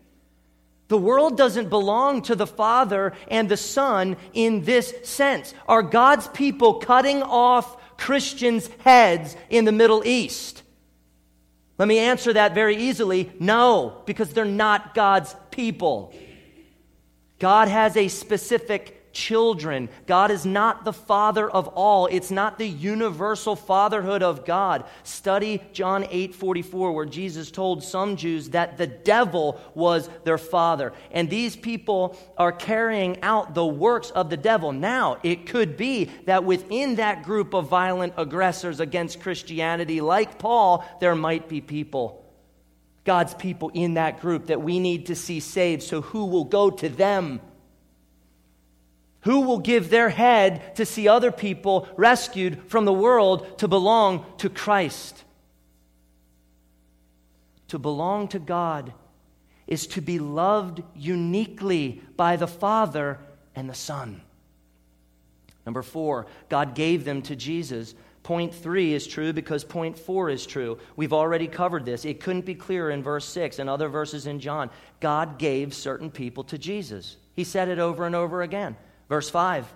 The 0.88 0.98
world 0.98 1.36
doesn't 1.36 1.70
belong 1.70 2.22
to 2.22 2.34
the 2.34 2.46
Father 2.46 3.14
and 3.28 3.48
the 3.48 3.56
Son 3.56 4.16
in 4.32 4.64
this 4.64 4.94
sense. 5.02 5.54
Are 5.66 5.82
God's 5.82 6.28
people 6.28 6.74
cutting 6.74 7.22
off 7.22 7.96
Christians' 7.96 8.68
heads 8.78 9.36
in 9.48 9.64
the 9.64 9.72
Middle 9.72 10.06
East? 10.06 10.62
Let 11.78 11.88
me 11.88 11.98
answer 11.98 12.32
that 12.34 12.54
very 12.54 12.76
easily 12.76 13.32
no, 13.40 14.02
because 14.06 14.32
they're 14.32 14.44
not 14.44 14.94
God's 14.94 15.34
people. 15.50 16.14
God 17.38 17.68
has 17.68 17.96
a 17.96 18.08
specific 18.08 18.93
children. 19.14 19.88
God 20.06 20.30
is 20.30 20.44
not 20.44 20.84
the 20.84 20.92
father 20.92 21.48
of 21.48 21.68
all. 21.68 22.06
It's 22.06 22.30
not 22.30 22.58
the 22.58 22.68
universal 22.68 23.56
fatherhood 23.56 24.22
of 24.22 24.44
God. 24.44 24.84
Study 25.04 25.62
John 25.72 26.04
8:44 26.10 26.92
where 26.92 27.06
Jesus 27.06 27.50
told 27.50 27.82
some 27.82 28.16
Jews 28.16 28.50
that 28.50 28.76
the 28.76 28.86
devil 28.86 29.58
was 29.74 30.10
their 30.24 30.38
father. 30.38 30.92
And 31.10 31.30
these 31.30 31.56
people 31.56 32.18
are 32.36 32.52
carrying 32.52 33.22
out 33.22 33.54
the 33.54 33.64
works 33.64 34.10
of 34.10 34.28
the 34.28 34.36
devil. 34.36 34.72
Now, 34.72 35.18
it 35.22 35.46
could 35.46 35.76
be 35.76 36.10
that 36.26 36.44
within 36.44 36.96
that 36.96 37.22
group 37.22 37.54
of 37.54 37.68
violent 37.68 38.14
aggressors 38.16 38.80
against 38.80 39.20
Christianity 39.20 40.00
like 40.00 40.38
Paul, 40.38 40.84
there 41.00 41.14
might 41.14 41.48
be 41.48 41.60
people 41.60 42.24
God's 43.04 43.34
people 43.34 43.70
in 43.74 43.94
that 43.94 44.20
group 44.20 44.46
that 44.46 44.62
we 44.62 44.80
need 44.80 45.06
to 45.06 45.14
see 45.14 45.40
saved. 45.40 45.82
So 45.82 46.00
who 46.00 46.24
will 46.24 46.44
go 46.44 46.70
to 46.70 46.88
them? 46.88 47.40
Who 49.24 49.40
will 49.40 49.58
give 49.58 49.90
their 49.90 50.08
head 50.08 50.76
to 50.76 50.86
see 50.86 51.08
other 51.08 51.32
people 51.32 51.88
rescued 51.96 52.62
from 52.68 52.84
the 52.84 52.92
world 52.92 53.58
to 53.58 53.68
belong 53.68 54.24
to 54.38 54.48
Christ? 54.48 55.24
to 57.74 57.78
belong 57.80 58.28
to 58.28 58.38
God 58.38 58.92
is 59.66 59.88
to 59.88 60.00
be 60.00 60.20
loved 60.20 60.80
uniquely 60.94 62.00
by 62.16 62.36
the 62.36 62.46
Father 62.46 63.18
and 63.56 63.68
the 63.68 63.74
Son. 63.74 64.20
Number 65.66 65.82
four, 65.82 66.26
God 66.48 66.76
gave 66.76 67.04
them 67.04 67.22
to 67.22 67.34
Jesus. 67.34 67.96
Point 68.22 68.54
three 68.54 68.92
is 68.92 69.08
true 69.08 69.32
because 69.32 69.64
point 69.64 69.98
four 69.98 70.30
is 70.30 70.46
true. 70.46 70.78
We've 70.94 71.12
already 71.12 71.48
covered 71.48 71.84
this. 71.84 72.04
It 72.04 72.20
couldn't 72.20 72.44
be 72.44 72.54
clearer 72.54 72.92
in 72.92 73.02
verse 73.02 73.24
six 73.24 73.58
and 73.58 73.68
other 73.68 73.88
verses 73.88 74.28
in 74.28 74.38
John. 74.38 74.70
God 75.00 75.38
gave 75.38 75.74
certain 75.74 76.12
people 76.12 76.44
to 76.44 76.58
Jesus. 76.58 77.16
He 77.34 77.42
said 77.42 77.68
it 77.68 77.80
over 77.80 78.06
and 78.06 78.14
over 78.14 78.42
again. 78.42 78.76
Verse 79.08 79.30
five, 79.30 79.72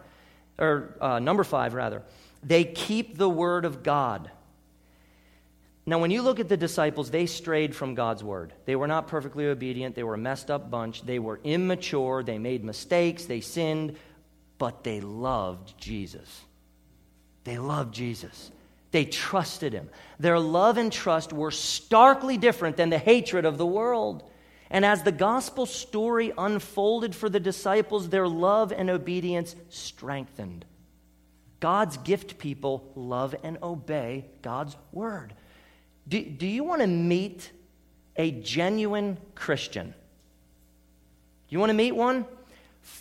or 0.58 0.96
uh, 1.00 1.18
number 1.18 1.44
five, 1.44 1.74
rather. 1.74 2.02
They 2.42 2.64
keep 2.64 3.18
the 3.18 3.28
word 3.28 3.64
of 3.64 3.82
God. 3.82 4.30
Now, 5.86 5.98
when 5.98 6.10
you 6.10 6.22
look 6.22 6.38
at 6.38 6.48
the 6.48 6.56
disciples, 6.56 7.10
they 7.10 7.26
strayed 7.26 7.74
from 7.74 7.94
God's 7.94 8.22
word. 8.22 8.52
They 8.66 8.76
were 8.76 8.86
not 8.86 9.08
perfectly 9.08 9.46
obedient. 9.46 9.94
They 9.94 10.02
were 10.02 10.14
a 10.14 10.18
messed 10.18 10.50
up 10.50 10.70
bunch. 10.70 11.02
They 11.02 11.18
were 11.18 11.40
immature. 11.42 12.22
They 12.22 12.38
made 12.38 12.62
mistakes. 12.62 13.24
They 13.24 13.40
sinned 13.40 13.96
but 14.58 14.82
they 14.82 15.00
loved 15.00 15.78
Jesus. 15.78 16.44
They 17.44 17.58
loved 17.58 17.94
Jesus. 17.94 18.50
They 18.90 19.04
trusted 19.04 19.72
him. 19.72 19.88
Their 20.18 20.38
love 20.38 20.76
and 20.76 20.92
trust 20.92 21.32
were 21.32 21.50
starkly 21.50 22.36
different 22.36 22.76
than 22.76 22.90
the 22.90 22.98
hatred 22.98 23.44
of 23.44 23.56
the 23.56 23.66
world. 23.66 24.28
And 24.70 24.84
as 24.84 25.02
the 25.02 25.12
gospel 25.12 25.66
story 25.66 26.32
unfolded 26.36 27.14
for 27.14 27.28
the 27.28 27.40
disciples, 27.40 28.08
their 28.08 28.28
love 28.28 28.72
and 28.72 28.90
obedience 28.90 29.56
strengthened. 29.70 30.64
God's 31.60 31.96
gift 31.98 32.38
people 32.38 32.90
love 32.94 33.34
and 33.42 33.58
obey 33.62 34.26
God's 34.42 34.76
word. 34.92 35.32
Do, 36.06 36.22
do 36.22 36.46
you 36.46 36.64
want 36.64 36.82
to 36.82 36.86
meet 36.86 37.50
a 38.16 38.30
genuine 38.30 39.18
Christian? 39.34 39.94
You 41.48 41.58
want 41.58 41.70
to 41.70 41.74
meet 41.74 41.92
one? 41.92 42.26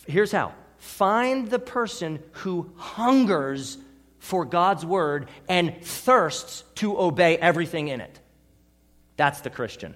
Here's 0.06 0.32
how 0.32 0.54
Find 0.78 1.48
the 1.48 1.58
person 1.58 2.22
who 2.32 2.72
hungers 2.76 3.78
for 4.18 4.44
God's 4.44 4.84
word 4.84 5.28
and 5.48 5.82
thirsts 5.82 6.64
to 6.76 6.98
obey 6.98 7.36
everything 7.36 7.88
in 7.88 8.00
it. 8.00 8.20
That's 9.16 9.40
the 9.40 9.50
Christian. 9.50 9.94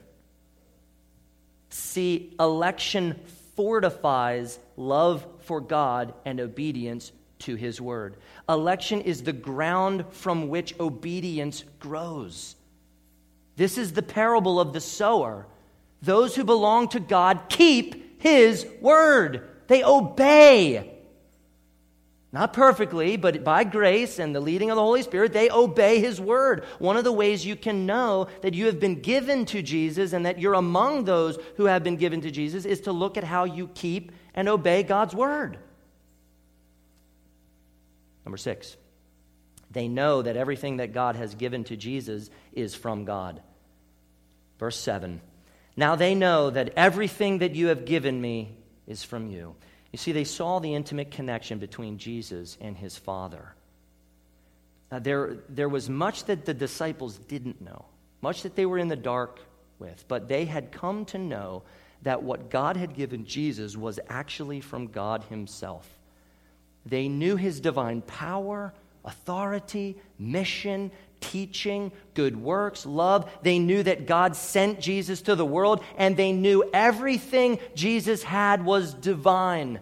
See, 1.72 2.34
election 2.38 3.18
fortifies 3.56 4.58
love 4.76 5.26
for 5.40 5.58
God 5.58 6.12
and 6.26 6.38
obedience 6.38 7.12
to 7.40 7.54
his 7.54 7.80
word. 7.80 8.16
Election 8.46 9.00
is 9.00 9.22
the 9.22 9.32
ground 9.32 10.04
from 10.10 10.50
which 10.50 10.78
obedience 10.78 11.64
grows. 11.80 12.56
This 13.56 13.78
is 13.78 13.94
the 13.94 14.02
parable 14.02 14.60
of 14.60 14.74
the 14.74 14.82
sower. 14.82 15.46
Those 16.02 16.36
who 16.36 16.44
belong 16.44 16.88
to 16.88 17.00
God 17.00 17.44
keep 17.48 18.20
his 18.20 18.66
word. 18.82 19.48
They 19.68 19.82
obey. 19.82 20.91
Not 22.32 22.54
perfectly, 22.54 23.18
but 23.18 23.44
by 23.44 23.62
grace 23.62 24.18
and 24.18 24.34
the 24.34 24.40
leading 24.40 24.70
of 24.70 24.76
the 24.76 24.82
Holy 24.82 25.02
Spirit, 25.02 25.34
they 25.34 25.50
obey 25.50 26.00
His 26.00 26.18
word. 26.18 26.64
One 26.78 26.96
of 26.96 27.04
the 27.04 27.12
ways 27.12 27.44
you 27.44 27.56
can 27.56 27.84
know 27.84 28.26
that 28.40 28.54
you 28.54 28.66
have 28.66 28.80
been 28.80 29.02
given 29.02 29.44
to 29.46 29.60
Jesus 29.60 30.14
and 30.14 30.24
that 30.24 30.38
you're 30.38 30.54
among 30.54 31.04
those 31.04 31.38
who 31.58 31.66
have 31.66 31.84
been 31.84 31.96
given 31.96 32.22
to 32.22 32.30
Jesus 32.30 32.64
is 32.64 32.80
to 32.82 32.92
look 32.92 33.18
at 33.18 33.24
how 33.24 33.44
you 33.44 33.68
keep 33.68 34.12
and 34.34 34.48
obey 34.48 34.82
God's 34.82 35.14
word. 35.14 35.58
Number 38.24 38.38
six, 38.38 38.78
they 39.70 39.88
know 39.88 40.22
that 40.22 40.36
everything 40.36 40.78
that 40.78 40.94
God 40.94 41.16
has 41.16 41.34
given 41.34 41.64
to 41.64 41.76
Jesus 41.76 42.30
is 42.54 42.74
from 42.74 43.04
God. 43.04 43.42
Verse 44.58 44.76
7 44.78 45.20
Now 45.76 45.96
they 45.96 46.14
know 46.14 46.48
that 46.48 46.72
everything 46.76 47.38
that 47.38 47.54
you 47.54 47.66
have 47.66 47.84
given 47.84 48.18
me 48.18 48.56
is 48.86 49.04
from 49.04 49.26
you. 49.26 49.54
You 49.92 49.98
see, 49.98 50.12
they 50.12 50.24
saw 50.24 50.58
the 50.58 50.74
intimate 50.74 51.10
connection 51.10 51.58
between 51.58 51.98
Jesus 51.98 52.56
and 52.60 52.76
his 52.76 52.96
Father. 52.96 53.54
Uh, 54.90 54.98
there, 54.98 55.38
there 55.48 55.68
was 55.68 55.88
much 55.88 56.24
that 56.24 56.44
the 56.44 56.54
disciples 56.54 57.18
didn't 57.18 57.60
know, 57.60 57.84
much 58.20 58.42
that 58.42 58.56
they 58.56 58.66
were 58.66 58.78
in 58.78 58.88
the 58.88 58.96
dark 58.96 59.40
with, 59.78 60.04
but 60.08 60.28
they 60.28 60.46
had 60.46 60.72
come 60.72 61.04
to 61.06 61.18
know 61.18 61.62
that 62.02 62.22
what 62.22 62.50
God 62.50 62.76
had 62.76 62.94
given 62.94 63.24
Jesus 63.24 63.76
was 63.76 64.00
actually 64.08 64.60
from 64.60 64.88
God 64.88 65.24
Himself. 65.24 65.88
They 66.84 67.08
knew 67.08 67.36
His 67.36 67.60
divine 67.60 68.02
power, 68.02 68.74
authority, 69.04 69.96
mission, 70.18 70.90
teaching, 71.22 71.90
good 72.12 72.36
works, 72.36 72.84
love. 72.84 73.30
They 73.42 73.58
knew 73.58 73.82
that 73.82 74.06
God 74.06 74.36
sent 74.36 74.80
Jesus 74.80 75.22
to 75.22 75.34
the 75.34 75.46
world, 75.46 75.82
and 75.96 76.16
they 76.16 76.32
knew 76.32 76.68
everything 76.74 77.58
Jesus 77.74 78.22
had 78.22 78.64
was 78.64 78.92
divine. 78.92 79.80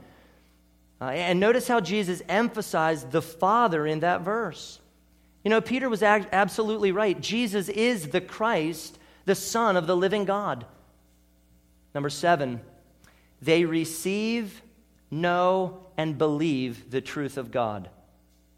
Uh, 1.01 1.07
and 1.07 1.41
notice 1.41 1.67
how 1.67 1.81
Jesus 1.81 2.23
emphasized 2.29 3.11
the 3.11 3.23
Father 3.23 3.87
in 3.87 4.01
that 4.01 4.21
verse. 4.21 4.79
You 5.43 5.51
know, 5.51 5.61
Peter 5.61 5.89
was 5.89 6.03
absolutely 6.03 6.93
right. 6.93 7.19
Jesus 7.19 7.69
is 7.71 8.09
the 8.09 8.21
Christ, 8.21 8.99
the 9.25 9.35
Son 9.35 9.77
of 9.77 9.87
the 9.87 9.97
living 9.97 10.27
God. 10.27 10.67
Number 11.95 12.11
seven, 12.11 12.61
they 13.41 13.65
receive, 13.65 14.63
know, 15.11 15.87
and 15.97 16.19
believe 16.19 16.91
the 16.91 17.01
truth 17.01 17.39
of 17.39 17.51
God. 17.51 17.89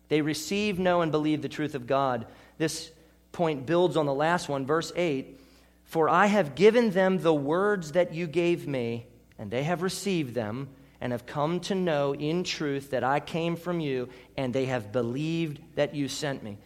They 0.08 0.20
receive, 0.20 0.78
know, 0.78 1.00
and 1.00 1.12
believe 1.12 1.40
the 1.40 1.48
truth 1.48 1.74
of 1.74 1.86
God. 1.86 2.26
This 2.58 2.90
point 3.32 3.66
builds 3.66 3.96
on 3.96 4.06
the 4.06 4.14
last 4.14 4.48
one, 4.48 4.66
verse 4.66 4.92
8 4.94 5.40
For 5.84 6.08
I 6.08 6.26
have 6.26 6.54
given 6.54 6.90
them 6.90 7.18
the 7.18 7.34
words 7.34 7.92
that 7.92 8.14
you 8.14 8.26
gave 8.26 8.66
me, 8.66 9.06
and 9.38 9.50
they 9.50 9.62
have 9.62 9.82
received 9.82 10.34
them, 10.34 10.68
and 11.00 11.12
have 11.12 11.26
come 11.26 11.58
to 11.60 11.74
know 11.74 12.14
in 12.14 12.44
truth 12.44 12.90
that 12.90 13.02
I 13.02 13.18
came 13.18 13.56
from 13.56 13.80
you, 13.80 14.08
and 14.36 14.54
they 14.54 14.66
have 14.66 14.92
believed 14.92 15.60
that 15.74 15.94
you 15.94 16.06
sent 16.06 16.42
me. 16.42 16.58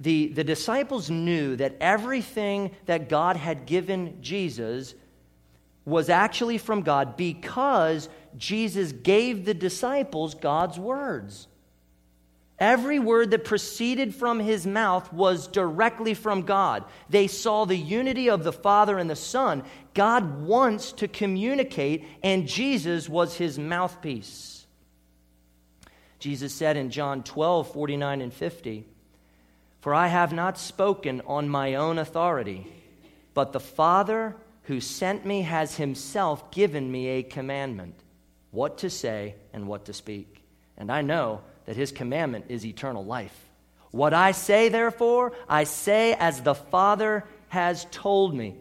The, 0.00 0.28
the 0.28 0.44
disciples 0.44 1.10
knew 1.10 1.56
that 1.56 1.76
everything 1.80 2.72
that 2.86 3.08
God 3.08 3.36
had 3.36 3.66
given 3.66 4.22
Jesus 4.22 4.94
was 5.84 6.08
actually 6.08 6.58
from 6.58 6.82
God 6.82 7.16
because 7.16 8.08
Jesus 8.36 8.92
gave 8.92 9.44
the 9.44 9.54
disciples 9.54 10.34
God's 10.34 10.78
words. 10.78 11.48
Every 12.60 12.98
word 12.98 13.30
that 13.30 13.46
proceeded 13.46 14.14
from 14.14 14.38
his 14.38 14.66
mouth 14.66 15.10
was 15.14 15.48
directly 15.48 16.12
from 16.12 16.42
God. 16.42 16.84
They 17.08 17.26
saw 17.26 17.64
the 17.64 17.76
unity 17.76 18.28
of 18.28 18.44
the 18.44 18.52
Father 18.52 18.98
and 18.98 19.08
the 19.08 19.16
Son. 19.16 19.64
God 19.94 20.42
wants 20.42 20.92
to 20.92 21.08
communicate, 21.08 22.04
and 22.22 22.46
Jesus 22.46 23.08
was 23.08 23.34
his 23.34 23.58
mouthpiece. 23.58 24.66
Jesus 26.18 26.52
said 26.52 26.76
in 26.76 26.90
John 26.90 27.22
12, 27.22 27.72
49 27.72 28.20
and 28.20 28.32
50, 28.32 28.84
For 29.80 29.94
I 29.94 30.08
have 30.08 30.34
not 30.34 30.58
spoken 30.58 31.22
on 31.26 31.48
my 31.48 31.76
own 31.76 31.98
authority, 31.98 32.66
but 33.32 33.52
the 33.52 33.60
Father 33.60 34.36
who 34.64 34.82
sent 34.82 35.24
me 35.24 35.42
has 35.42 35.76
himself 35.76 36.50
given 36.50 36.92
me 36.92 37.08
a 37.08 37.22
commandment 37.22 37.94
what 38.50 38.78
to 38.78 38.90
say 38.90 39.36
and 39.54 39.66
what 39.66 39.86
to 39.86 39.94
speak. 39.94 40.42
And 40.76 40.92
I 40.92 41.00
know 41.00 41.40
that 41.70 41.76
his 41.76 41.92
commandment 41.92 42.46
is 42.48 42.66
eternal 42.66 43.04
life. 43.04 43.46
What 43.92 44.12
I 44.12 44.32
say, 44.32 44.70
therefore, 44.70 45.34
I 45.48 45.62
say 45.62 46.14
as 46.14 46.42
the 46.42 46.56
Father 46.56 47.22
has 47.46 47.86
told 47.92 48.34
me. 48.34 48.56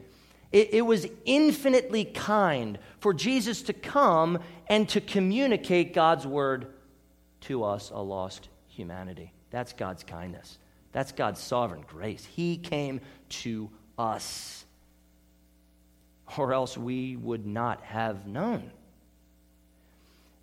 It, 0.51 0.75
it, 0.75 0.81
was 0.81 1.07
infinitely 1.25 2.05
kind 2.05 2.77
for 2.99 3.15
Jesus 3.15 3.63
to 3.63 3.73
come 3.73 4.37
and 4.67 4.87
to 4.89 5.01
communicate 5.01 5.95
God's 5.95 6.27
word 6.27 6.67
to 7.41 7.63
us, 7.63 7.89
a 7.89 7.99
lost 7.99 8.47
humanity. 8.67 9.33
That's 9.49 9.73
God's 9.73 10.03
kindness. 10.03 10.59
That's 10.91 11.11
God's 11.11 11.41
sovereign 11.41 11.85
grace. 11.87 12.23
He 12.23 12.57
came 12.57 13.01
to 13.29 13.71
us, 13.97 14.65
or 16.37 16.53
else 16.53 16.77
we 16.77 17.15
would 17.15 17.47
not 17.47 17.81
have 17.81 18.27
known 18.27 18.69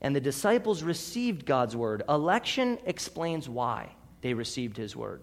and 0.00 0.14
the 0.14 0.20
disciples 0.20 0.82
received 0.82 1.46
God's 1.46 1.74
word. 1.74 2.02
Election 2.08 2.78
explains 2.84 3.48
why 3.48 3.92
they 4.20 4.34
received 4.34 4.76
his 4.76 4.94
word. 4.94 5.22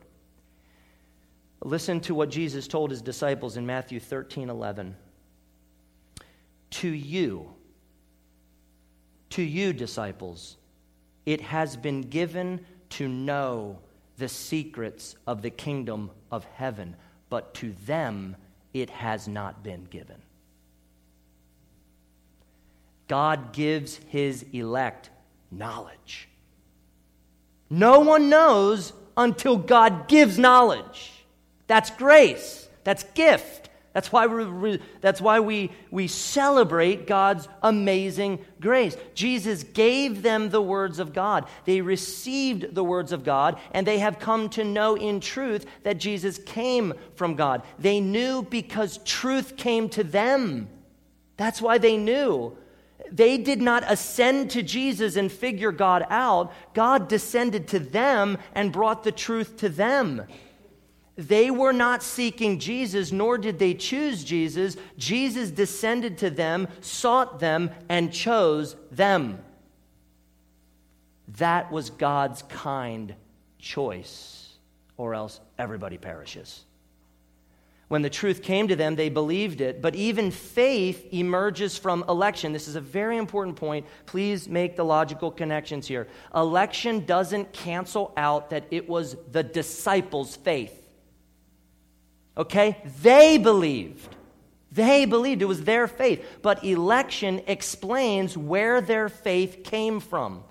Listen 1.64 2.00
to 2.02 2.16
what 2.16 2.30
Jesus 2.30 2.68
told 2.68 2.92
his 2.92 3.02
disciples 3.02 3.56
in 3.56 3.66
Matthew 3.66 4.00
13 4.00 4.50
11. 4.50 4.96
To 6.72 6.90
you, 6.90 7.54
to 9.30 9.42
you, 9.42 9.74
disciples, 9.74 10.58
it 11.26 11.40
has 11.42 11.78
been 11.78 12.02
given 12.02 12.66
to 12.90 13.08
know 13.08 13.80
the 14.18 14.28
secrets 14.28 15.16
of 15.26 15.42
the 15.42 15.50
kingdom 15.50 16.12
of 16.32 16.44
heaven, 16.56 16.96
but 17.30 17.54
to 17.56 17.74
them 17.86 18.36
it 18.74 18.90
has 18.90 19.28
not 19.28 19.64
been 19.64 19.86
given. 19.86 20.22
God 23.08 23.54
gives 23.54 24.00
his 24.08 24.46
elect 24.54 25.10
knowledge. 25.52 26.30
No 27.70 28.00
one 28.00 28.30
knows 28.30 28.94
until 29.18 29.58
God 29.58 30.08
gives 30.08 30.38
knowledge. 30.38 31.12
That's 31.68 31.89
grace. 31.92 32.68
That's 32.84 33.04
gift. 33.16 33.70
That's 33.94 34.12
why, 34.12 34.26
we 34.26 34.80
that's 35.02 35.22
why 35.22 35.39
we, 35.39 35.72
we 35.92 36.08
celebrate 36.08 37.06
God's 37.06 37.48
amazing 37.62 38.44
grace. 38.60 38.98
Jesus 39.13 39.63
gave 39.63 40.24
them 40.24 40.50
the 40.50 40.62
words 40.62 40.98
of 40.98 41.13
God. 41.13 41.48
They 41.66 41.82
received 41.82 42.74
the 42.74 42.84
words 42.84 43.12
of 43.12 43.24
God, 43.24 43.60
and 43.72 43.86
they 43.86 44.00
have 44.00 44.18
come 44.18 44.50
to 44.50 44.63
know 44.63 44.96
in 44.96 45.20
truth 45.20 45.68
that 45.84 46.00
Jesus 46.00 46.39
came 46.39 46.96
from 47.16 47.36
God. 47.36 47.62
They 47.78 48.00
knew 48.00 48.42
because 48.42 48.98
truth 49.06 49.58
came 49.58 49.89
to 49.89 50.04
them. 50.04 50.70
That's 51.38 51.62
why 51.62 51.78
they 51.78 51.96
knew. 51.96 52.58
They 53.12 53.38
did 53.38 53.62
not 53.62 53.84
ascend 53.88 54.52
to 54.52 54.63
Jesus 54.63 55.16
and 55.16 55.32
figure 55.32 55.72
God 55.72 56.06
out. 56.10 56.54
God 56.74 57.08
descended 57.08 57.68
to 57.70 57.80
them 57.80 58.38
and 58.56 58.72
brought 58.72 59.04
the 59.04 59.12
truth 59.12 59.58
to 59.58 59.70
them. 59.70 60.24
They 61.16 61.52
were 61.52 61.74
not 61.74 62.02
seeking 62.02 62.60
Jesus, 62.60 63.12
nor 63.12 63.38
did 63.38 63.60
they 63.60 63.76
choose 63.76 64.24
Jesus. 64.24 64.78
Jesus 64.98 65.52
descended 65.52 66.18
to 66.20 66.32
them, 66.32 66.68
sought 66.82 67.39
them, 67.39 67.70
and 67.88 68.12
chose 68.12 68.76
them. 68.92 69.39
That 71.38 71.72
was 71.72 71.92
God's 71.92 72.42
kind 72.44 73.13
choice, 73.60 74.56
or 74.98 75.13
else 75.13 75.39
everybody 75.60 75.98
perishes. 75.98 76.66
When 77.89 78.02
the 78.02 78.10
truth 78.10 78.41
came 78.41 78.69
to 78.69 78.76
them, 78.76 78.96
they 78.96 79.10
believed 79.10 79.62
it. 79.62 79.82
But 79.82 79.96
even 79.96 80.32
faith 80.32 81.13
emerges 81.13 81.78
from 81.78 82.04
election. 82.08 82.54
This 82.54 82.67
is 82.67 82.76
a 82.76 82.82
very 82.82 83.17
important 83.17 83.56
point. 83.56 83.86
Please 84.06 84.48
make 84.48 84.76
the 84.76 84.86
logical 84.86 85.30
connections 85.30 85.88
here. 85.88 86.08
Election 86.34 87.06
doesn't 87.06 87.54
cancel 87.54 88.13
out 88.17 88.50
that 88.50 88.65
it 88.72 88.89
was 88.89 89.15
the 89.32 89.43
disciples' 89.43 90.36
faith. 90.36 90.80
Okay? 92.38 92.82
They 93.02 93.38
believed. 93.38 94.15
They 94.72 95.06
believed. 95.06 95.41
It 95.41 95.46
was 95.46 95.63
their 95.63 95.88
faith. 95.88 96.26
But 96.41 96.63
election 96.63 97.43
explains 97.46 98.38
where 98.38 98.82
their 98.82 99.08
faith 99.08 99.63
came 99.63 100.00
from. 100.00 100.43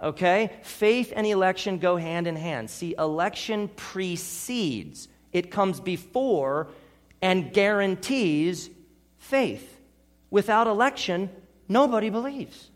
Okay? 0.00 0.52
Faith 0.62 1.12
and 1.16 1.26
election 1.26 1.78
go 1.78 1.96
hand 1.96 2.26
in 2.26 2.36
hand. 2.36 2.70
See, 2.70 2.94
election 2.96 3.68
precedes, 3.74 5.08
it 5.32 5.50
comes 5.50 5.80
before 5.80 6.68
and 7.22 7.52
guarantees 7.52 8.70
faith. 9.18 9.80
Without 10.30 10.66
election, 10.66 11.30
nobody 11.68 12.10
believes. 12.10 12.70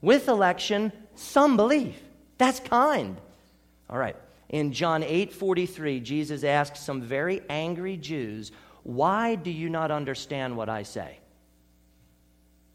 With 0.00 0.28
election, 0.28 0.92
some 1.14 1.56
believe. 1.56 1.96
That's 2.38 2.60
kind. 2.60 3.16
All 3.88 3.98
right. 3.98 4.16
In 4.48 4.72
John 4.72 5.02
8 5.02 5.32
43, 5.32 6.00
Jesus 6.00 6.44
asked 6.44 6.76
some 6.76 7.02
very 7.02 7.42
angry 7.48 7.96
Jews, 7.96 8.52
Why 8.82 9.34
do 9.34 9.50
you 9.50 9.68
not 9.68 9.90
understand 9.90 10.56
what 10.56 10.68
I 10.68 10.82
say? 10.82 11.18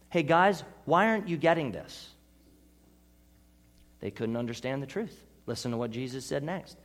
Hey, 0.09 0.23
guys, 0.23 0.63
why 0.85 1.07
aren't 1.07 1.27
you 1.27 1.37
getting 1.37 1.71
this? 1.71 2.09
They 3.99 4.11
couldn't 4.11 4.37
understand 4.37 4.81
the 4.81 4.87
truth. 4.87 5.15
Listen 5.45 5.71
to 5.71 5.77
what 5.77 5.91
Jesus 5.91 6.25
said 6.25 6.43
next. 6.43 6.77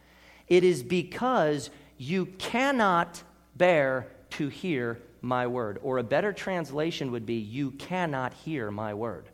It 0.48 0.62
is 0.62 0.82
because 0.82 1.70
you 1.96 2.26
cannot 2.26 3.22
bear 3.56 4.08
to 4.30 4.48
hear 4.48 5.00
my 5.20 5.46
word. 5.46 5.78
Or 5.82 5.98
a 5.98 6.02
better 6.02 6.32
translation 6.32 7.12
would 7.12 7.26
be, 7.26 7.34
You 7.34 7.70
cannot 7.72 8.34
hear 8.34 8.70
my 8.70 8.94
word. 8.94 9.28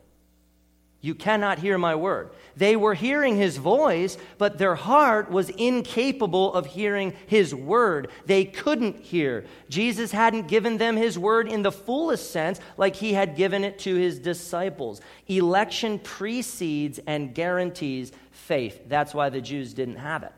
You 1.03 1.15
cannot 1.15 1.57
hear 1.57 1.79
my 1.79 1.95
word. 1.95 2.29
They 2.55 2.75
were 2.75 2.93
hearing 2.93 3.35
his 3.35 3.57
voice, 3.57 4.19
but 4.37 4.59
their 4.59 4.75
heart 4.75 5.31
was 5.31 5.49
incapable 5.49 6.53
of 6.53 6.67
hearing 6.67 7.13
his 7.25 7.55
word. 7.55 8.09
They 8.27 8.45
couldn't 8.45 8.99
hear. 8.99 9.45
Jesus 9.67 10.11
hadn't 10.11 10.47
given 10.47 10.77
them 10.77 10.95
his 10.95 11.17
word 11.17 11.47
in 11.47 11.63
the 11.63 11.71
fullest 11.71 12.29
sense, 12.29 12.59
like 12.77 12.95
he 12.95 13.13
had 13.13 13.35
given 13.35 13.63
it 13.63 13.79
to 13.79 13.95
his 13.95 14.19
disciples. 14.19 15.01
Election 15.27 15.97
precedes 15.97 16.99
and 17.07 17.33
guarantees 17.33 18.11
faith. 18.29 18.81
That's 18.87 19.13
why 19.13 19.29
the 19.29 19.41
Jews 19.41 19.73
didn't 19.73 19.95
have 19.95 20.21
it, 20.21 20.33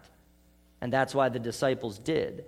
and 0.83 0.91
that's 0.91 1.15
why 1.15 1.29
the 1.29 1.39
disciples 1.39 1.97
did. 1.97 2.43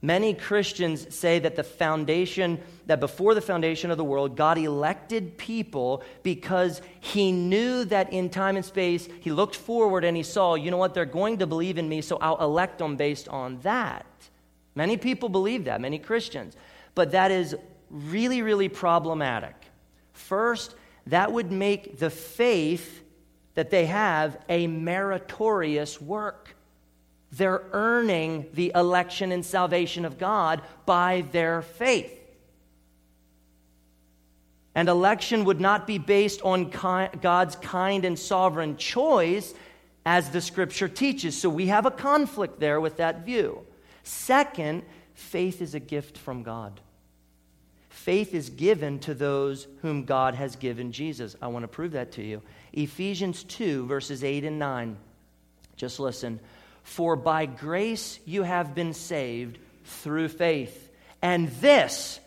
Many 0.00 0.32
Christians 0.32 1.14
say 1.14 1.38
that 1.40 1.56
the 1.56 1.62
foundation, 1.62 2.58
that 2.86 3.00
before 3.00 3.34
the 3.34 3.42
foundation 3.42 3.90
of 3.90 3.98
the 3.98 4.04
world, 4.04 4.34
God 4.34 4.56
elected 4.56 5.36
people 5.36 6.02
because 6.22 6.80
he 7.00 7.32
knew 7.32 7.84
that 7.84 8.14
in 8.14 8.30
time 8.30 8.56
and 8.56 8.64
space, 8.64 9.10
he 9.20 9.30
looked 9.30 9.56
forward 9.56 10.04
and 10.04 10.16
he 10.16 10.22
saw, 10.22 10.54
you 10.54 10.70
know 10.70 10.78
what, 10.78 10.94
they're 10.94 11.04
going 11.04 11.36
to 11.40 11.46
believe 11.46 11.76
in 11.76 11.86
me, 11.86 12.00
so 12.00 12.16
I'll 12.16 12.40
elect 12.40 12.78
them 12.78 12.96
based 12.96 13.28
on 13.28 13.60
that. 13.60 14.06
Many 14.74 14.96
people 14.96 15.28
believe 15.28 15.66
that, 15.66 15.82
many 15.82 15.98
Christians. 15.98 16.56
But 16.94 17.10
that 17.10 17.30
is 17.30 17.54
really, 17.90 18.40
really 18.40 18.70
problematic. 18.70 19.54
First, 20.14 20.74
that 21.08 21.30
would 21.30 21.52
make 21.52 21.98
the 21.98 22.08
faith 22.08 23.02
that 23.52 23.68
they 23.68 23.84
have 23.84 24.38
a 24.48 24.66
meritorious 24.66 26.00
work. 26.00 26.53
They're 27.36 27.62
earning 27.72 28.46
the 28.52 28.72
election 28.74 29.32
and 29.32 29.44
salvation 29.44 30.04
of 30.04 30.18
God 30.18 30.62
by 30.86 31.24
their 31.32 31.62
faith. 31.62 32.12
And 34.74 34.88
election 34.88 35.44
would 35.44 35.60
not 35.60 35.86
be 35.86 35.98
based 35.98 36.42
on 36.42 36.70
God's 36.70 37.56
kind 37.56 38.04
and 38.04 38.18
sovereign 38.18 38.76
choice, 38.76 39.54
as 40.06 40.30
the 40.30 40.40
scripture 40.40 40.88
teaches. 40.88 41.40
So 41.40 41.48
we 41.48 41.68
have 41.68 41.86
a 41.86 41.90
conflict 41.90 42.60
there 42.60 42.80
with 42.80 42.98
that 42.98 43.24
view. 43.24 43.60
Second, 44.02 44.82
faith 45.14 45.62
is 45.62 45.74
a 45.74 45.80
gift 45.80 46.18
from 46.18 46.42
God. 46.42 46.80
Faith 47.88 48.34
is 48.34 48.50
given 48.50 48.98
to 48.98 49.14
those 49.14 49.66
whom 49.80 50.04
God 50.04 50.34
has 50.34 50.56
given 50.56 50.92
Jesus. 50.92 51.36
I 51.40 51.46
want 51.46 51.62
to 51.62 51.68
prove 51.68 51.92
that 51.92 52.12
to 52.12 52.22
you. 52.22 52.42
Ephesians 52.74 53.44
2, 53.44 53.86
verses 53.86 54.22
8 54.22 54.44
and 54.44 54.58
9. 54.58 54.96
Just 55.76 55.98
listen. 55.98 56.38
For 56.84 57.16
by 57.16 57.46
grace 57.46 58.20
you 58.24 58.44
have 58.44 58.74
been 58.74 58.92
saved 58.92 59.58
through 59.84 60.28
faith. 60.28 60.90
And 61.20 61.48
this, 61.60 62.20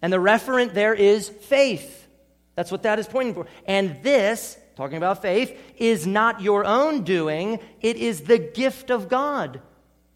and 0.00 0.12
the 0.12 0.16
referent 0.16 0.72
there 0.72 0.94
is 0.94 1.28
faith. 1.28 2.08
That's 2.56 2.72
what 2.72 2.82
that 2.82 2.98
is 2.98 3.06
pointing 3.06 3.34
for. 3.34 3.46
And 3.66 4.02
this, 4.02 4.58
talking 4.76 4.96
about 4.96 5.22
faith, 5.22 5.56
is 5.76 6.06
not 6.06 6.40
your 6.40 6.64
own 6.64 7.04
doing, 7.04 7.60
it 7.80 7.96
is 7.96 8.22
the 8.22 8.38
gift 8.38 8.90
of 8.90 9.08
God, 9.08 9.60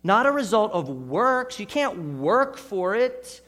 not 0.02 0.26
a 0.26 0.32
result 0.32 0.72
of 0.72 0.88
works. 0.88 1.60
You 1.60 1.66
can't 1.66 2.18
work 2.18 2.56
for 2.56 2.94
it 2.94 3.40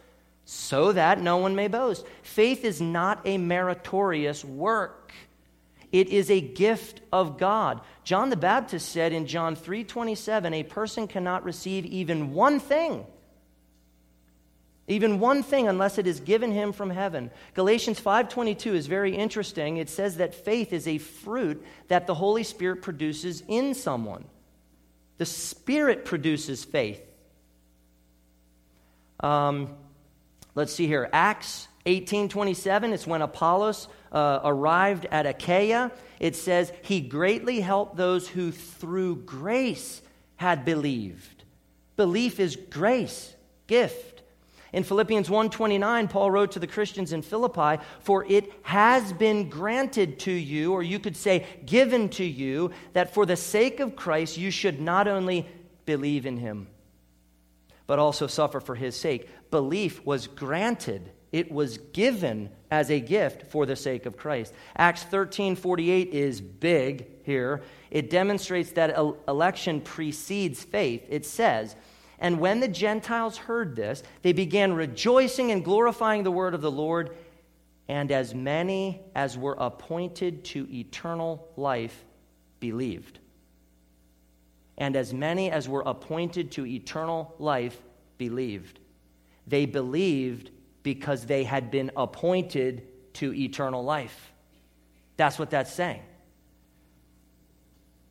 so 0.44 0.92
that 0.92 1.20
no 1.20 1.38
one 1.38 1.54
may 1.54 1.68
boast. 1.68 2.06
Faith 2.22 2.64
is 2.64 2.80
not 2.80 3.20
a 3.24 3.38
meritorious 3.38 4.44
work. 4.44 4.97
It 5.90 6.08
is 6.08 6.30
a 6.30 6.40
gift 6.40 7.00
of 7.12 7.38
God. 7.38 7.80
John 8.04 8.30
the 8.30 8.36
Baptist 8.36 8.90
said 8.90 9.12
in 9.12 9.26
John 9.26 9.56
3:27, 9.56 10.52
a 10.52 10.62
person 10.62 11.08
cannot 11.08 11.44
receive 11.44 11.86
even 11.86 12.32
one 12.32 12.60
thing 12.60 13.06
even 14.88 15.20
one 15.20 15.42
thing 15.42 15.68
unless 15.68 15.98
it 15.98 16.06
is 16.06 16.18
given 16.18 16.50
him 16.50 16.72
from 16.72 16.88
heaven. 16.88 17.30
Galatians 17.54 18.00
5:22 18.00 18.74
is 18.74 18.86
very 18.86 19.14
interesting. 19.14 19.76
It 19.76 19.90
says 19.90 20.16
that 20.16 20.34
faith 20.34 20.72
is 20.72 20.88
a 20.88 20.96
fruit 20.98 21.64
that 21.88 22.06
the 22.06 22.14
Holy 22.14 22.42
Spirit 22.42 22.80
produces 22.80 23.42
in 23.46 23.74
someone. 23.74 24.24
The 25.18 25.26
Spirit 25.26 26.06
produces 26.06 26.64
faith. 26.64 27.02
Um, 29.20 29.76
let's 30.54 30.72
see 30.72 30.86
here. 30.86 31.10
Acts 31.12 31.68
18:27. 31.84 32.94
It's 32.94 33.06
when 33.06 33.20
Apollos 33.20 33.88
uh, 34.12 34.40
arrived 34.44 35.06
at 35.10 35.26
Achaia, 35.26 35.92
it 36.20 36.36
says, 36.36 36.72
He 36.82 37.00
greatly 37.00 37.60
helped 37.60 37.96
those 37.96 38.28
who 38.28 38.50
through 38.50 39.16
grace 39.16 40.02
had 40.36 40.64
believed. 40.64 41.44
Belief 41.96 42.38
is 42.40 42.56
grace, 42.56 43.34
gift. 43.66 44.22
In 44.72 44.84
Philippians 44.84 45.28
1:29, 45.28 46.08
Paul 46.08 46.30
wrote 46.30 46.52
to 46.52 46.58
the 46.58 46.66
Christians 46.66 47.12
in 47.12 47.22
Philippi, 47.22 47.82
"For 48.00 48.24
it 48.28 48.52
has 48.62 49.12
been 49.12 49.48
granted 49.48 50.18
to 50.20 50.32
you, 50.32 50.72
or 50.72 50.82
you 50.82 50.98
could 50.98 51.16
say 51.16 51.46
given 51.64 52.08
to 52.10 52.24
you, 52.24 52.70
that 52.92 53.14
for 53.14 53.24
the 53.24 53.36
sake 53.36 53.80
of 53.80 53.96
Christ 53.96 54.36
you 54.36 54.50
should 54.50 54.80
not 54.80 55.08
only 55.08 55.46
believe 55.86 56.26
in 56.26 56.36
him, 56.36 56.68
but 57.86 57.98
also 57.98 58.26
suffer 58.26 58.60
for 58.60 58.74
his 58.74 58.94
sake." 58.94 59.28
Belief 59.50 60.04
was 60.04 60.26
granted 60.26 61.10
it 61.32 61.52
was 61.52 61.78
given 61.92 62.50
as 62.70 62.90
a 62.90 63.00
gift 63.00 63.50
for 63.50 63.66
the 63.66 63.76
sake 63.76 64.06
of 64.06 64.16
Christ. 64.16 64.52
Acts 64.76 65.02
13 65.04 65.56
48 65.56 66.08
is 66.08 66.40
big 66.40 67.06
here. 67.24 67.62
It 67.90 68.10
demonstrates 68.10 68.72
that 68.72 68.96
election 69.26 69.80
precedes 69.80 70.62
faith. 70.64 71.04
It 71.08 71.26
says, 71.26 71.76
And 72.18 72.40
when 72.40 72.60
the 72.60 72.68
Gentiles 72.68 73.36
heard 73.36 73.76
this, 73.76 74.02
they 74.22 74.32
began 74.32 74.72
rejoicing 74.72 75.50
and 75.50 75.64
glorifying 75.64 76.22
the 76.22 76.30
word 76.30 76.54
of 76.54 76.62
the 76.62 76.70
Lord, 76.70 77.16
and 77.88 78.10
as 78.10 78.34
many 78.34 79.02
as 79.14 79.36
were 79.36 79.56
appointed 79.58 80.44
to 80.46 80.66
eternal 80.70 81.48
life 81.56 82.04
believed. 82.60 83.18
And 84.78 84.96
as 84.96 85.12
many 85.12 85.50
as 85.50 85.68
were 85.68 85.82
appointed 85.84 86.52
to 86.52 86.66
eternal 86.66 87.34
life 87.38 87.82
believed. 88.16 88.78
They 89.46 89.66
believed 89.66 90.50
because 90.94 91.26
they 91.26 91.44
had 91.44 91.70
been 91.70 91.90
appointed 91.98 92.82
to 93.12 93.34
eternal 93.34 93.84
life. 93.84 94.32
That's 95.18 95.38
what 95.38 95.50
that's 95.50 95.70
saying. 95.70 96.00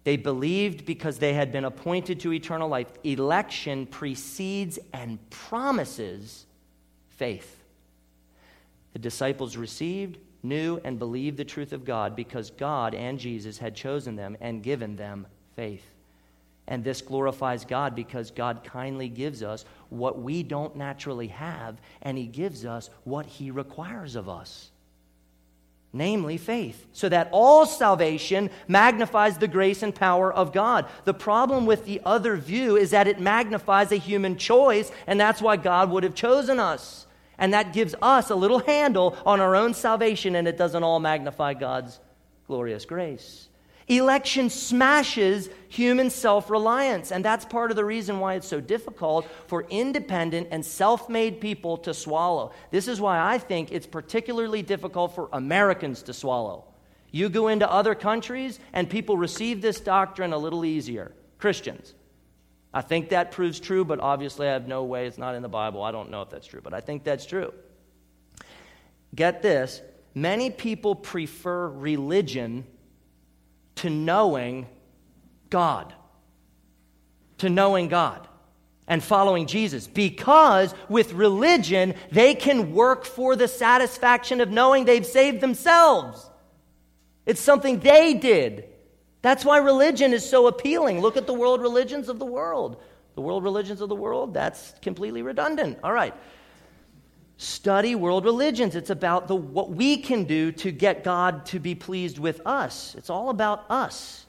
They 0.03 0.15
believed 0.15 0.85
because 0.85 1.17
they 1.17 1.33
had 1.33 1.51
been 1.51 1.65
appointed 1.65 2.19
to 2.19 2.31
eternal 2.31 2.69
life. 2.69 2.85
Election 3.03 3.87
precedes 3.87 4.77
and 4.93 5.17
promises 5.31 6.45
faith. 7.09 7.63
The 8.93 8.99
disciples 8.99 9.57
received, 9.57 10.19
knew, 10.43 10.79
and 10.83 10.99
believed 10.99 11.37
the 11.37 11.45
truth 11.45 11.73
of 11.73 11.83
God 11.83 12.15
because 12.15 12.51
God 12.51 12.93
and 12.93 13.17
Jesus 13.17 13.57
had 13.57 13.73
chosen 13.73 14.15
them 14.15 14.37
and 14.39 14.61
given 14.61 14.95
them 14.95 15.25
faith. 15.55 15.95
And 16.67 16.83
this 16.83 17.01
glorifies 17.01 17.65
God 17.65 17.95
because 17.95 18.29
God 18.29 18.63
kindly 18.63 19.09
gives 19.09 19.41
us 19.41 19.65
what 19.89 20.21
we 20.21 20.43
don't 20.43 20.75
naturally 20.75 21.27
have, 21.27 21.79
and 22.01 22.17
He 22.17 22.27
gives 22.27 22.65
us 22.65 22.89
what 23.03 23.25
He 23.25 23.51
requires 23.51 24.15
of 24.15 24.29
us 24.29 24.71
namely 25.93 26.37
faith, 26.37 26.85
so 26.93 27.09
that 27.09 27.29
all 27.31 27.65
salvation 27.65 28.49
magnifies 28.67 29.37
the 29.37 29.47
grace 29.47 29.81
and 29.81 29.95
power 29.95 30.31
of 30.31 30.53
God. 30.53 30.85
The 31.05 31.13
problem 31.13 31.65
with 31.65 31.85
the 31.85 32.01
other 32.05 32.35
view 32.37 32.75
is 32.75 32.91
that 32.91 33.07
it 33.07 33.19
magnifies 33.19 33.91
a 33.91 33.97
human 33.97 34.37
choice, 34.37 34.91
and 35.07 35.19
that's 35.19 35.41
why 35.41 35.57
God 35.57 35.89
would 35.89 36.03
have 36.03 36.15
chosen 36.15 36.59
us. 36.59 37.07
And 37.37 37.53
that 37.53 37.73
gives 37.73 37.95
us 38.01 38.29
a 38.29 38.35
little 38.35 38.59
handle 38.59 39.17
on 39.25 39.39
our 39.39 39.55
own 39.55 39.73
salvation, 39.73 40.35
and 40.35 40.47
it 40.47 40.57
doesn't 40.57 40.83
all 40.83 40.99
magnify 40.99 41.53
God's 41.53 41.99
glorious 42.47 42.85
grace. 42.85 43.46
Election 43.87 44.49
smashes 44.49 45.49
human 45.69 46.09
self 46.09 46.49
reliance, 46.49 47.11
and 47.11 47.23
that's 47.23 47.45
part 47.45 47.71
of 47.71 47.77
the 47.77 47.85
reason 47.85 48.19
why 48.19 48.33
it's 48.33 48.47
so 48.47 48.59
difficult 48.59 49.25
for 49.47 49.65
independent 49.69 50.49
and 50.51 50.65
self 50.65 51.09
made 51.09 51.39
people 51.39 51.77
to 51.77 51.93
swallow. 51.93 52.51
This 52.69 52.89
is 52.89 52.99
why 52.99 53.19
I 53.19 53.37
think 53.37 53.71
it's 53.71 53.87
particularly 53.87 54.61
difficult 54.61 55.15
for 55.15 55.29
Americans 55.31 56.03
to 56.03 56.13
swallow. 56.13 56.65
You 57.11 57.29
go 57.29 57.47
into 57.47 57.71
other 57.71 57.95
countries, 57.95 58.59
and 58.73 58.89
people 58.89 59.15
receive 59.15 59.61
this 59.61 59.79
doctrine 59.79 60.33
a 60.33 60.37
little 60.37 60.65
easier. 60.65 61.13
Christians. 61.37 61.93
I 62.73 62.81
think 62.81 63.09
that 63.09 63.31
proves 63.31 63.59
true, 63.59 63.85
but 63.85 64.01
obviously 64.01 64.47
I 64.47 64.51
have 64.51 64.67
no 64.67 64.83
way. 64.83 65.07
It's 65.07 65.17
not 65.17 65.33
in 65.33 65.41
the 65.41 65.49
Bible. 65.49 65.81
I 65.81 65.91
don't 65.91 66.11
know 66.11 66.21
if 66.21 66.29
that's 66.29 66.47
true, 66.47 66.61
but 66.61 66.73
I 66.73 66.81
think 66.81 67.05
that's 67.05 67.25
true. 67.25 67.53
Get 69.15 69.41
this 69.41 69.81
many 70.13 70.49
people 70.49 70.93
prefer 70.93 71.69
religion 71.69 72.65
to 73.77 73.89
knowing 73.89 74.67
God. 75.49 75.93
To 77.39 77.49
knowing 77.49 77.87
God 77.87 78.27
and 78.87 79.03
following 79.03 79.47
Jesus. 79.47 79.87
Because 79.87 80.73
with 80.89 81.13
religion, 81.13 81.93
they 82.11 82.33
can 82.33 82.73
work 82.73 83.05
for 83.05 83.35
the 83.35 83.47
satisfaction 83.47 84.41
of 84.41 84.49
knowing 84.49 84.85
they've 84.85 85.05
saved 85.05 85.41
themselves. 85.41 86.29
It's 87.25 87.41
something 87.41 87.79
they 87.79 88.13
did. 88.13 88.65
That's 89.21 89.43
why 89.43 89.57
religion 89.57 90.13
is 90.13 90.27
so 90.27 90.47
appealing. 90.47 91.01
Look 91.01 91.17
at 91.17 91.27
the 91.27 91.33
world 91.33 91.61
religions 91.61 92.07
of 92.07 92.19
the 92.19 92.25
world. 92.25 92.81
The 93.15 93.21
world 93.21 93.43
religions 93.43 93.81
of 93.81 93.89
the 93.89 93.95
world, 93.95 94.33
that's 94.33 94.73
completely 94.81 95.21
redundant. 95.21 95.79
All 95.83 95.91
right. 95.91 96.13
Study 97.37 97.93
world 97.93 98.25
religions. 98.25 98.75
It's 98.75 98.89
about 98.89 99.27
the, 99.27 99.35
what 99.35 99.69
we 99.69 99.97
can 99.97 100.23
do 100.23 100.51
to 100.53 100.71
get 100.71 101.03
God 101.03 101.45
to 101.47 101.59
be 101.59 101.75
pleased 101.75 102.17
with 102.17 102.41
us. 102.45 102.95
It's 102.97 103.11
all 103.11 103.29
about 103.29 103.65
us. 103.69 104.25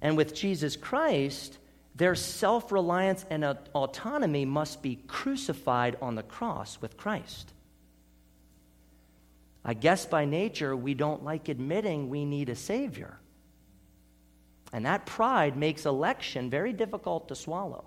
And 0.00 0.16
with 0.16 0.32
Jesus 0.32 0.76
Christ, 0.76 1.58
their 1.96 2.14
self 2.14 2.70
reliance 2.70 3.26
and 3.30 3.44
autonomy 3.44 4.44
must 4.44 4.80
be 4.80 5.00
crucified 5.08 5.96
on 6.00 6.14
the 6.14 6.22
cross 6.22 6.80
with 6.80 6.96
Christ. 6.96 7.52
I 9.64 9.74
guess 9.74 10.06
by 10.06 10.24
nature, 10.24 10.76
we 10.76 10.94
don't 10.94 11.24
like 11.24 11.48
admitting 11.48 12.08
we 12.08 12.24
need 12.24 12.48
a 12.48 12.54
Savior. 12.54 13.18
And 14.72 14.86
that 14.86 15.04
pride 15.04 15.56
makes 15.56 15.84
election 15.84 16.48
very 16.48 16.72
difficult 16.72 17.28
to 17.28 17.34
swallow. 17.34 17.84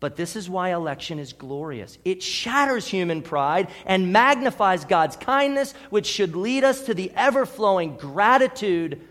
But 0.00 0.16
this 0.16 0.34
is 0.34 0.48
why 0.48 0.72
election 0.72 1.18
is 1.18 1.34
glorious. 1.34 1.98
It 2.06 2.22
shatters 2.22 2.86
human 2.86 3.20
pride 3.20 3.68
and 3.84 4.12
magnifies 4.12 4.86
God's 4.86 5.16
kindness, 5.16 5.74
which 5.90 6.06
should 6.06 6.34
lead 6.34 6.64
us 6.64 6.86
to 6.86 6.94
the 6.94 7.12
ever 7.14 7.44
flowing 7.44 7.96
gratitude 7.96 9.02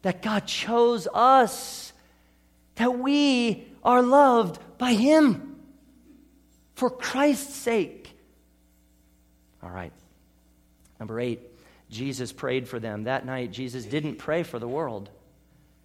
that 0.00 0.22
God 0.22 0.46
chose 0.46 1.06
us, 1.12 1.92
that 2.76 2.98
we 2.98 3.68
are 3.84 4.02
loved 4.02 4.58
by 4.78 4.94
Him 4.94 5.60
for 6.74 6.88
Christ's 6.88 7.54
sake. 7.54 8.16
All 9.62 9.70
right. 9.70 9.92
Number 10.98 11.20
eight, 11.20 11.40
Jesus 11.90 12.32
prayed 12.32 12.66
for 12.66 12.80
them. 12.80 13.04
That 13.04 13.26
night, 13.26 13.52
Jesus 13.52 13.84
didn't 13.84 14.16
pray 14.16 14.44
for 14.44 14.58
the 14.58 14.66
world. 14.66 15.10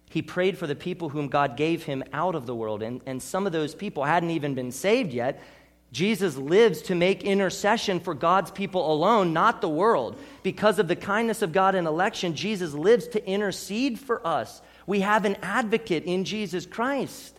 He 0.08 0.22
prayed 0.22 0.56
for 0.56 0.66
the 0.66 0.74
people 0.74 1.10
whom 1.10 1.28
God 1.28 1.56
gave 1.56 1.84
him 1.84 2.02
out 2.12 2.34
of 2.34 2.46
the 2.46 2.54
world. 2.54 2.82
And, 2.82 3.00
and 3.06 3.22
some 3.22 3.46
of 3.46 3.52
those 3.52 3.74
people 3.74 4.04
hadn't 4.04 4.30
even 4.30 4.54
been 4.54 4.72
saved 4.72 5.12
yet. 5.12 5.42
Jesus 5.90 6.36
lives 6.36 6.82
to 6.82 6.94
make 6.94 7.24
intercession 7.24 8.00
for 8.00 8.14
God's 8.14 8.50
people 8.50 8.92
alone, 8.92 9.32
not 9.32 9.60
the 9.60 9.68
world. 9.68 10.18
Because 10.42 10.78
of 10.78 10.88
the 10.88 10.96
kindness 10.96 11.42
of 11.42 11.52
God 11.52 11.74
in 11.74 11.86
election, 11.86 12.34
Jesus 12.34 12.74
lives 12.74 13.08
to 13.08 13.26
intercede 13.26 13.98
for 13.98 14.26
us. 14.26 14.60
We 14.86 15.00
have 15.00 15.24
an 15.24 15.36
advocate 15.42 16.04
in 16.04 16.24
Jesus 16.24 16.66
Christ 16.66 17.38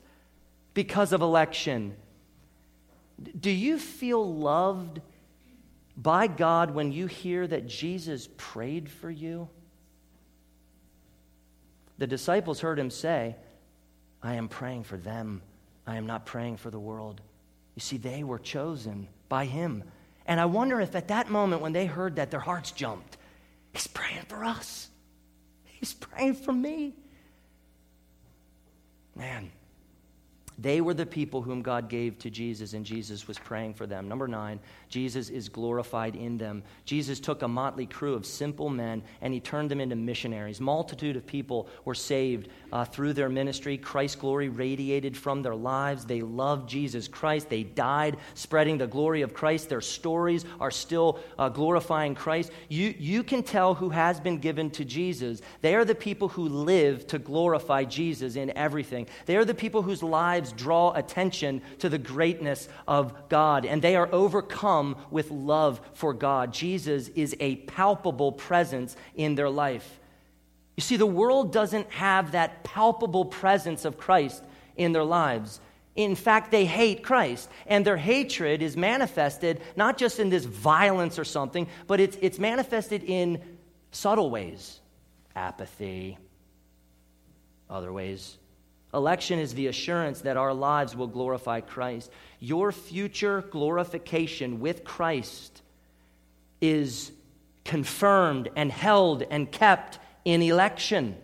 because 0.73 1.13
of 1.13 1.21
election. 1.21 1.95
Do 3.39 3.51
you 3.51 3.77
feel 3.77 4.33
loved 4.33 5.01
by 5.97 6.27
God 6.27 6.71
when 6.71 6.91
you 6.91 7.07
hear 7.07 7.45
that 7.45 7.67
Jesus 7.67 8.29
prayed 8.37 8.89
for 8.89 9.09
you? 9.09 9.49
The 11.99 12.07
disciples 12.07 12.61
heard 12.61 12.79
him 12.79 12.89
say, 12.89 13.35
I 14.23 14.35
am 14.35 14.47
praying 14.47 14.85
for 14.85 14.97
them. 14.97 15.41
I 15.85 15.97
am 15.97 16.07
not 16.07 16.25
praying 16.25 16.57
for 16.57 16.71
the 16.71 16.79
world. 16.79 17.21
You 17.75 17.81
see, 17.81 17.97
they 17.97 18.23
were 18.23 18.39
chosen 18.39 19.07
by 19.27 19.45
him. 19.45 19.83
And 20.25 20.39
I 20.39 20.45
wonder 20.45 20.79
if 20.79 20.95
at 20.95 21.09
that 21.09 21.29
moment 21.29 21.61
when 21.61 21.73
they 21.73 21.85
heard 21.85 22.15
that, 22.15 22.31
their 22.31 22.39
hearts 22.39 22.71
jumped. 22.71 23.17
He's 23.73 23.87
praying 23.87 24.23
for 24.27 24.43
us, 24.43 24.89
He's 25.65 25.93
praying 25.93 26.35
for 26.35 26.51
me. 26.51 26.93
Man, 29.15 29.51
they 30.61 30.81
were 30.81 30.93
the 30.93 31.05
people 31.05 31.41
whom 31.41 31.61
God 31.61 31.87
gave 31.87 32.19
to 32.19 32.29
Jesus, 32.29 32.73
and 32.73 32.85
Jesus 32.85 33.27
was 33.27 33.39
praying 33.39 33.75
for 33.75 33.87
them. 33.87 34.09
Number 34.09 34.27
nine, 34.27 34.59
Jesus 34.89 35.29
is 35.29 35.47
glorified 35.47 36.15
in 36.15 36.37
them. 36.37 36.63
Jesus 36.83 37.19
took 37.19 37.43
a 37.43 37.47
motley 37.47 37.85
crew 37.85 38.15
of 38.15 38.25
simple 38.25 38.69
men 38.69 39.03
and 39.21 39.33
he 39.33 39.39
turned 39.39 39.69
them 39.69 39.79
into 39.79 39.95
missionaries. 39.95 40.59
Multitude 40.59 41.15
of 41.15 41.25
people 41.25 41.69
were 41.85 41.95
saved 41.95 42.49
uh, 42.71 42.83
through 42.83 43.13
their 43.13 43.29
ministry. 43.29 43.77
Christ's 43.77 44.15
glory 44.15 44.49
radiated 44.49 45.15
from 45.15 45.43
their 45.43 45.55
lives. 45.55 46.05
They 46.05 46.21
loved 46.21 46.67
Jesus 46.67 47.07
Christ. 47.07 47.49
They 47.49 47.63
died 47.63 48.17
spreading 48.33 48.79
the 48.79 48.87
glory 48.87 49.21
of 49.21 49.33
Christ. 49.33 49.69
Their 49.69 49.81
stories 49.81 50.43
are 50.59 50.71
still 50.71 51.19
uh, 51.37 51.49
glorifying 51.49 52.15
Christ. 52.15 52.51
You, 52.67 52.93
you 52.97 53.23
can 53.23 53.43
tell 53.43 53.75
who 53.75 53.89
has 53.89 54.19
been 54.19 54.39
given 54.39 54.71
to 54.71 54.83
Jesus. 54.83 55.41
They 55.61 55.75
are 55.75 55.85
the 55.85 55.95
people 55.95 56.29
who 56.29 56.49
live 56.49 57.05
to 57.07 57.19
glorify 57.19 57.83
Jesus 57.83 58.35
in 58.35 58.55
everything. 58.57 59.07
They 59.27 59.37
are 59.37 59.45
the 59.45 59.53
people 59.53 59.83
whose 59.83 60.01
lives 60.01 60.48
draw 60.51 60.93
attention 60.93 61.61
to 61.79 61.89
the 61.89 61.97
greatness 61.97 62.69
of 62.87 63.29
God, 63.29 63.65
and 63.65 63.81
they 63.81 63.95
are 63.95 64.09
overcome 64.11 64.95
with 65.11 65.31
love 65.31 65.81
for 65.93 66.13
God. 66.13 66.53
Jesus 66.53 67.09
is 67.09 67.35
a 67.39 67.57
palpable 67.57 68.31
presence 68.31 68.95
in 69.15 69.35
their 69.35 69.49
life. 69.49 69.99
You 70.77 70.81
see, 70.81 70.95
the 70.95 71.05
world 71.05 71.51
doesn't 71.51 71.91
have 71.91 72.31
that 72.31 72.63
palpable 72.63 73.25
presence 73.25 73.85
of 73.85 73.97
Christ 73.97 74.43
in 74.77 74.93
their 74.93 75.03
lives. 75.03 75.59
In 75.95 76.15
fact, 76.15 76.51
they 76.51 76.65
hate 76.65 77.03
Christ, 77.03 77.49
and 77.67 77.85
their 77.85 77.97
hatred 77.97 78.61
is 78.61 78.77
manifested 78.77 79.61
not 79.75 79.97
just 79.97 80.19
in 80.19 80.29
this 80.29 80.45
violence 80.45 81.19
or 81.19 81.25
something, 81.25 81.67
but 81.87 81.99
it's, 81.99 82.17
it's 82.21 82.39
manifested 82.39 83.03
in 83.03 83.41
subtle 83.91 84.29
ways 84.29 84.79
apathy, 85.35 86.17
other 87.69 87.91
ways 87.91 88.37
Election 88.93 89.37
is 89.39 89.53
the 89.53 89.67
assurance 89.67 90.21
that 90.21 90.37
our 90.37 90.53
lives 90.53 90.95
will 90.95 91.07
glorify 91.07 91.61
Christ. 91.61 92.11
Your 92.39 92.71
future 92.71 93.43
glorification 93.51 94.59
with 94.59 94.83
Christ 94.83 95.61
is 96.59 97.11
confirmed 97.65 98.49
and 98.55 98.71
held 98.71 99.21
and 99.21 99.51
kept 99.51 99.99
in 100.25 100.41
election. 100.41 101.15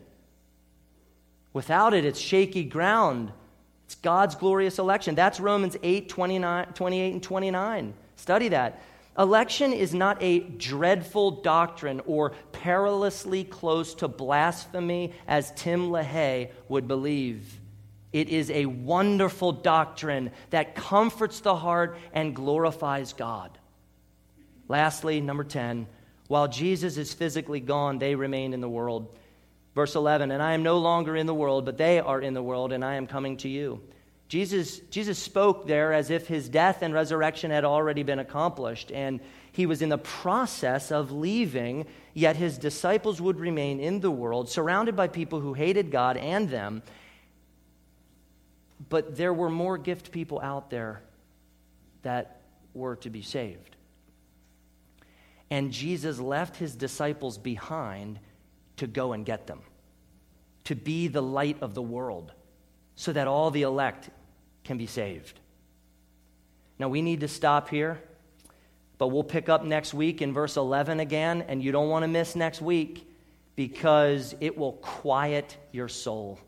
Without 1.53 1.93
it, 1.93 2.05
it's 2.05 2.19
shaky 2.19 2.63
ground. 2.65 3.31
It's 3.85 3.95
God's 3.95 4.35
glorious 4.35 4.77
election. 4.77 5.15
That's 5.15 5.39
Romans 5.39 5.75
8, 5.81 6.07
29, 6.07 6.65
28 6.73 7.13
and 7.13 7.23
29. 7.23 7.93
Study 8.15 8.49
that. 8.49 8.81
Election 9.17 9.71
is 9.71 9.93
not 9.93 10.17
a 10.21 10.39
dreadful 10.39 11.41
doctrine 11.41 12.01
or 12.05 12.31
perilously 12.51 13.45
close 13.45 13.95
to 13.95 14.07
blasphemy 14.07 15.13
as 15.25 15.53
Tim 15.55 15.89
LaHaye 15.89 16.51
would 16.67 16.87
believe. 16.87 17.59
It 18.11 18.29
is 18.29 18.49
a 18.51 18.65
wonderful 18.65 19.51
doctrine 19.51 20.31
that 20.49 20.75
comforts 20.75 21.39
the 21.39 21.55
heart 21.55 21.97
and 22.13 22.35
glorifies 22.35 23.13
God. 23.13 23.57
Lastly, 24.67 25.21
number 25.21 25.43
10, 25.43 25.87
while 26.27 26.47
Jesus 26.47 26.97
is 26.97 27.13
physically 27.13 27.59
gone, 27.59 27.99
they 27.99 28.15
remain 28.15 28.53
in 28.53 28.61
the 28.61 28.69
world. 28.69 29.17
Verse 29.75 29.95
11, 29.95 30.31
and 30.31 30.41
I 30.41 30.53
am 30.53 30.63
no 30.63 30.77
longer 30.77 31.15
in 31.15 31.27
the 31.27 31.33
world, 31.33 31.65
but 31.65 31.77
they 31.77 31.99
are 31.99 32.21
in 32.21 32.33
the 32.33 32.43
world, 32.43 32.71
and 32.71 32.83
I 32.83 32.95
am 32.95 33.07
coming 33.07 33.37
to 33.37 33.49
you. 33.49 33.81
Jesus, 34.27 34.79
Jesus 34.89 35.19
spoke 35.19 35.67
there 35.67 35.93
as 35.93 36.09
if 36.09 36.27
his 36.27 36.49
death 36.49 36.81
and 36.81 36.93
resurrection 36.93 37.51
had 37.51 37.63
already 37.63 38.03
been 38.03 38.19
accomplished, 38.19 38.91
and 38.91 39.19
he 39.51 39.65
was 39.65 39.81
in 39.81 39.89
the 39.89 39.97
process 39.97 40.91
of 40.91 41.11
leaving, 41.11 41.85
yet 42.13 42.35
his 42.35 42.57
disciples 42.57 43.21
would 43.21 43.39
remain 43.39 43.79
in 43.79 43.99
the 43.99 44.11
world, 44.11 44.49
surrounded 44.49 44.95
by 44.95 45.07
people 45.07 45.39
who 45.39 45.53
hated 45.53 45.91
God 45.91 46.17
and 46.17 46.49
them. 46.49 46.81
But 48.89 49.15
there 49.15 49.33
were 49.33 49.49
more 49.49 49.77
gift 49.77 50.11
people 50.11 50.41
out 50.41 50.69
there 50.69 51.01
that 52.01 52.41
were 52.73 52.95
to 52.97 53.09
be 53.09 53.21
saved. 53.21 53.75
And 55.49 55.71
Jesus 55.71 56.19
left 56.19 56.57
his 56.57 56.75
disciples 56.75 57.37
behind 57.37 58.19
to 58.77 58.87
go 58.87 59.13
and 59.13 59.25
get 59.25 59.47
them, 59.47 59.61
to 60.65 60.75
be 60.75 61.07
the 61.07 61.21
light 61.21 61.57
of 61.61 61.75
the 61.75 61.81
world, 61.81 62.31
so 62.95 63.11
that 63.13 63.27
all 63.27 63.51
the 63.51 63.63
elect 63.63 64.09
can 64.63 64.77
be 64.77 64.87
saved. 64.87 65.39
Now, 66.79 66.89
we 66.89 67.01
need 67.01 67.21
to 67.21 67.27
stop 67.27 67.69
here, 67.69 68.01
but 68.97 69.07
we'll 69.07 69.23
pick 69.23 69.49
up 69.49 69.63
next 69.63 69.93
week 69.93 70.21
in 70.21 70.33
verse 70.33 70.57
11 70.57 70.99
again, 70.99 71.43
and 71.47 71.63
you 71.63 71.71
don't 71.71 71.89
want 71.89 72.03
to 72.03 72.07
miss 72.07 72.35
next 72.35 72.61
week 72.61 73.09
because 73.55 74.35
it 74.41 74.57
will 74.57 74.73
quiet 74.73 75.57
your 75.71 75.87
soul 75.87 76.39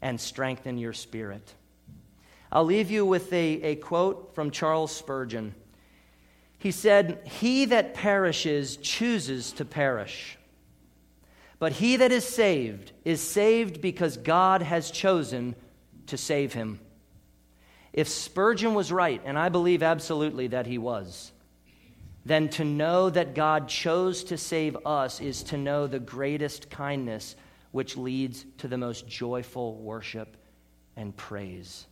and 0.00 0.20
strengthen 0.20 0.78
your 0.78 0.92
spirit. 0.92 1.54
I'll 2.50 2.64
leave 2.64 2.90
you 2.90 3.06
with 3.06 3.32
a, 3.32 3.62
a 3.62 3.76
quote 3.76 4.34
from 4.34 4.50
Charles 4.50 4.94
Spurgeon. 4.94 5.54
He 6.58 6.70
said, 6.70 7.20
He 7.24 7.64
that 7.66 7.94
perishes 7.94 8.76
chooses 8.76 9.52
to 9.52 9.64
perish. 9.64 10.36
But 11.62 11.70
he 11.70 11.94
that 11.98 12.10
is 12.10 12.24
saved 12.24 12.90
is 13.04 13.20
saved 13.20 13.80
because 13.80 14.16
God 14.16 14.62
has 14.62 14.90
chosen 14.90 15.54
to 16.08 16.16
save 16.16 16.52
him. 16.52 16.80
If 17.92 18.08
Spurgeon 18.08 18.74
was 18.74 18.90
right, 18.90 19.22
and 19.24 19.38
I 19.38 19.48
believe 19.48 19.80
absolutely 19.80 20.48
that 20.48 20.66
he 20.66 20.76
was, 20.76 21.30
then 22.24 22.48
to 22.48 22.64
know 22.64 23.10
that 23.10 23.36
God 23.36 23.68
chose 23.68 24.24
to 24.24 24.36
save 24.36 24.76
us 24.84 25.20
is 25.20 25.44
to 25.44 25.56
know 25.56 25.86
the 25.86 26.00
greatest 26.00 26.68
kindness 26.68 27.36
which 27.70 27.96
leads 27.96 28.44
to 28.58 28.66
the 28.66 28.76
most 28.76 29.06
joyful 29.06 29.76
worship 29.76 30.36
and 30.96 31.16
praise. 31.16 31.86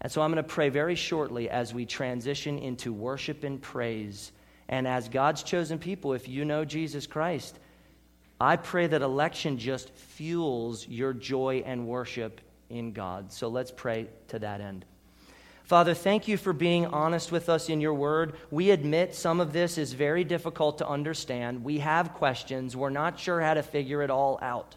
And 0.00 0.10
so 0.10 0.22
I'm 0.22 0.32
going 0.32 0.42
to 0.42 0.48
pray 0.48 0.70
very 0.70 0.94
shortly 0.94 1.50
as 1.50 1.74
we 1.74 1.84
transition 1.84 2.58
into 2.58 2.94
worship 2.94 3.44
and 3.44 3.60
praise. 3.60 4.32
And 4.70 4.88
as 4.88 5.10
God's 5.10 5.42
chosen 5.42 5.78
people, 5.78 6.14
if 6.14 6.28
you 6.30 6.46
know 6.46 6.64
Jesus 6.64 7.06
Christ, 7.06 7.58
I 8.44 8.56
pray 8.56 8.86
that 8.86 9.02
election 9.02 9.58
just 9.58 9.90
fuels 9.94 10.86
your 10.86 11.12
joy 11.12 11.62
and 11.64 11.86
worship 11.86 12.40
in 12.68 12.92
God. 12.92 13.32
So 13.32 13.48
let's 13.48 13.70
pray 13.70 14.08
to 14.28 14.38
that 14.40 14.60
end. 14.60 14.84
Father, 15.64 15.94
thank 15.94 16.28
you 16.28 16.36
for 16.36 16.52
being 16.52 16.86
honest 16.86 17.32
with 17.32 17.48
us 17.48 17.68
in 17.68 17.80
your 17.80 17.94
word. 17.94 18.34
We 18.50 18.70
admit 18.70 19.14
some 19.14 19.40
of 19.40 19.52
this 19.52 19.78
is 19.78 19.94
very 19.94 20.24
difficult 20.24 20.78
to 20.78 20.88
understand. 20.88 21.64
We 21.64 21.78
have 21.78 22.12
questions. 22.12 22.76
We're 22.76 22.90
not 22.90 23.18
sure 23.18 23.40
how 23.40 23.54
to 23.54 23.62
figure 23.62 24.02
it 24.02 24.10
all 24.10 24.38
out. 24.42 24.76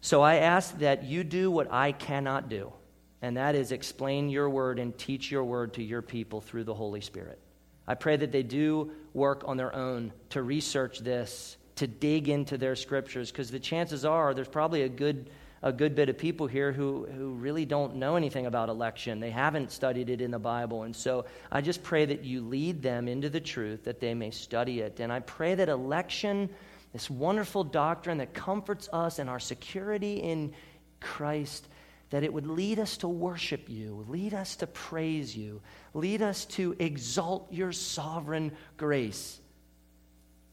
So 0.00 0.22
I 0.22 0.36
ask 0.36 0.78
that 0.78 1.04
you 1.04 1.22
do 1.22 1.50
what 1.50 1.72
I 1.72 1.92
cannot 1.92 2.48
do 2.48 2.72
and 3.20 3.36
that 3.36 3.54
is 3.54 3.72
explain 3.72 4.28
your 4.28 4.48
word 4.48 4.78
and 4.78 4.96
teach 4.96 5.30
your 5.30 5.44
word 5.44 5.74
to 5.74 5.82
your 5.82 6.02
people 6.02 6.40
through 6.40 6.64
the 6.64 6.74
Holy 6.74 7.00
Spirit. 7.00 7.38
I 7.86 7.94
pray 7.94 8.16
that 8.16 8.32
they 8.32 8.42
do 8.42 8.92
work 9.14 9.42
on 9.46 9.56
their 9.56 9.74
own 9.74 10.12
to 10.30 10.42
research 10.42 11.00
this, 11.00 11.56
to 11.78 11.86
dig 11.86 12.28
into 12.28 12.56
their 12.56 12.76
scriptures, 12.76 13.32
because 13.32 13.50
the 13.50 13.58
chances 13.58 14.04
are 14.04 14.34
there's 14.34 14.46
probably 14.46 14.82
a 14.82 14.88
good, 14.88 15.30
a 15.62 15.72
good 15.72 15.94
bit 15.94 16.08
of 16.08 16.16
people 16.16 16.46
here 16.46 16.70
who, 16.72 17.06
who 17.06 17.30
really 17.30 17.64
don't 17.64 17.96
know 17.96 18.14
anything 18.16 18.46
about 18.46 18.68
election. 18.68 19.18
They 19.20 19.30
haven't 19.30 19.72
studied 19.72 20.10
it 20.10 20.20
in 20.20 20.30
the 20.30 20.38
Bible. 20.38 20.84
And 20.84 20.94
so 20.94 21.24
I 21.50 21.60
just 21.60 21.82
pray 21.82 22.04
that 22.04 22.24
you 22.24 22.42
lead 22.42 22.82
them 22.82 23.08
into 23.08 23.28
the 23.28 23.40
truth 23.40 23.84
that 23.84 24.00
they 24.00 24.14
may 24.14 24.30
study 24.30 24.80
it. 24.80 25.00
And 25.00 25.12
I 25.12 25.20
pray 25.20 25.54
that 25.54 25.68
election, 25.68 26.50
this 26.92 27.10
wonderful 27.10 27.64
doctrine 27.64 28.18
that 28.18 28.34
comforts 28.34 28.88
us 28.92 29.18
and 29.18 29.28
our 29.28 29.40
security 29.40 30.18
in 30.18 30.52
Christ, 31.00 31.66
that 32.10 32.22
it 32.24 32.32
would 32.32 32.46
lead 32.46 32.78
us 32.78 32.96
to 32.98 33.08
worship 33.08 33.68
you, 33.68 34.04
lead 34.08 34.34
us 34.34 34.56
to 34.56 34.66
praise 34.66 35.36
you, 35.36 35.60
lead 35.92 36.22
us 36.22 36.44
to 36.46 36.74
exalt 36.78 37.52
your 37.52 37.70
sovereign 37.72 38.52
grace. 38.76 39.40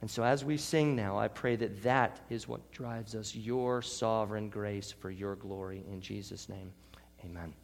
And 0.06 0.12
so, 0.12 0.24
as 0.24 0.46
we 0.46 0.56
sing 0.56 0.96
now, 0.96 1.18
I 1.18 1.28
pray 1.28 1.56
that 1.56 1.82
that 1.82 2.20
is 2.30 2.48
what 2.48 2.72
drives 2.72 3.16
us, 3.16 3.34
your 3.34 3.82
sovereign 3.82 4.50
grace 4.50 4.92
for 4.92 5.10
your 5.10 5.36
glory. 5.36 5.84
In 5.92 6.00
Jesus' 6.00 6.48
name, 6.48 6.72
amen. 7.26 7.56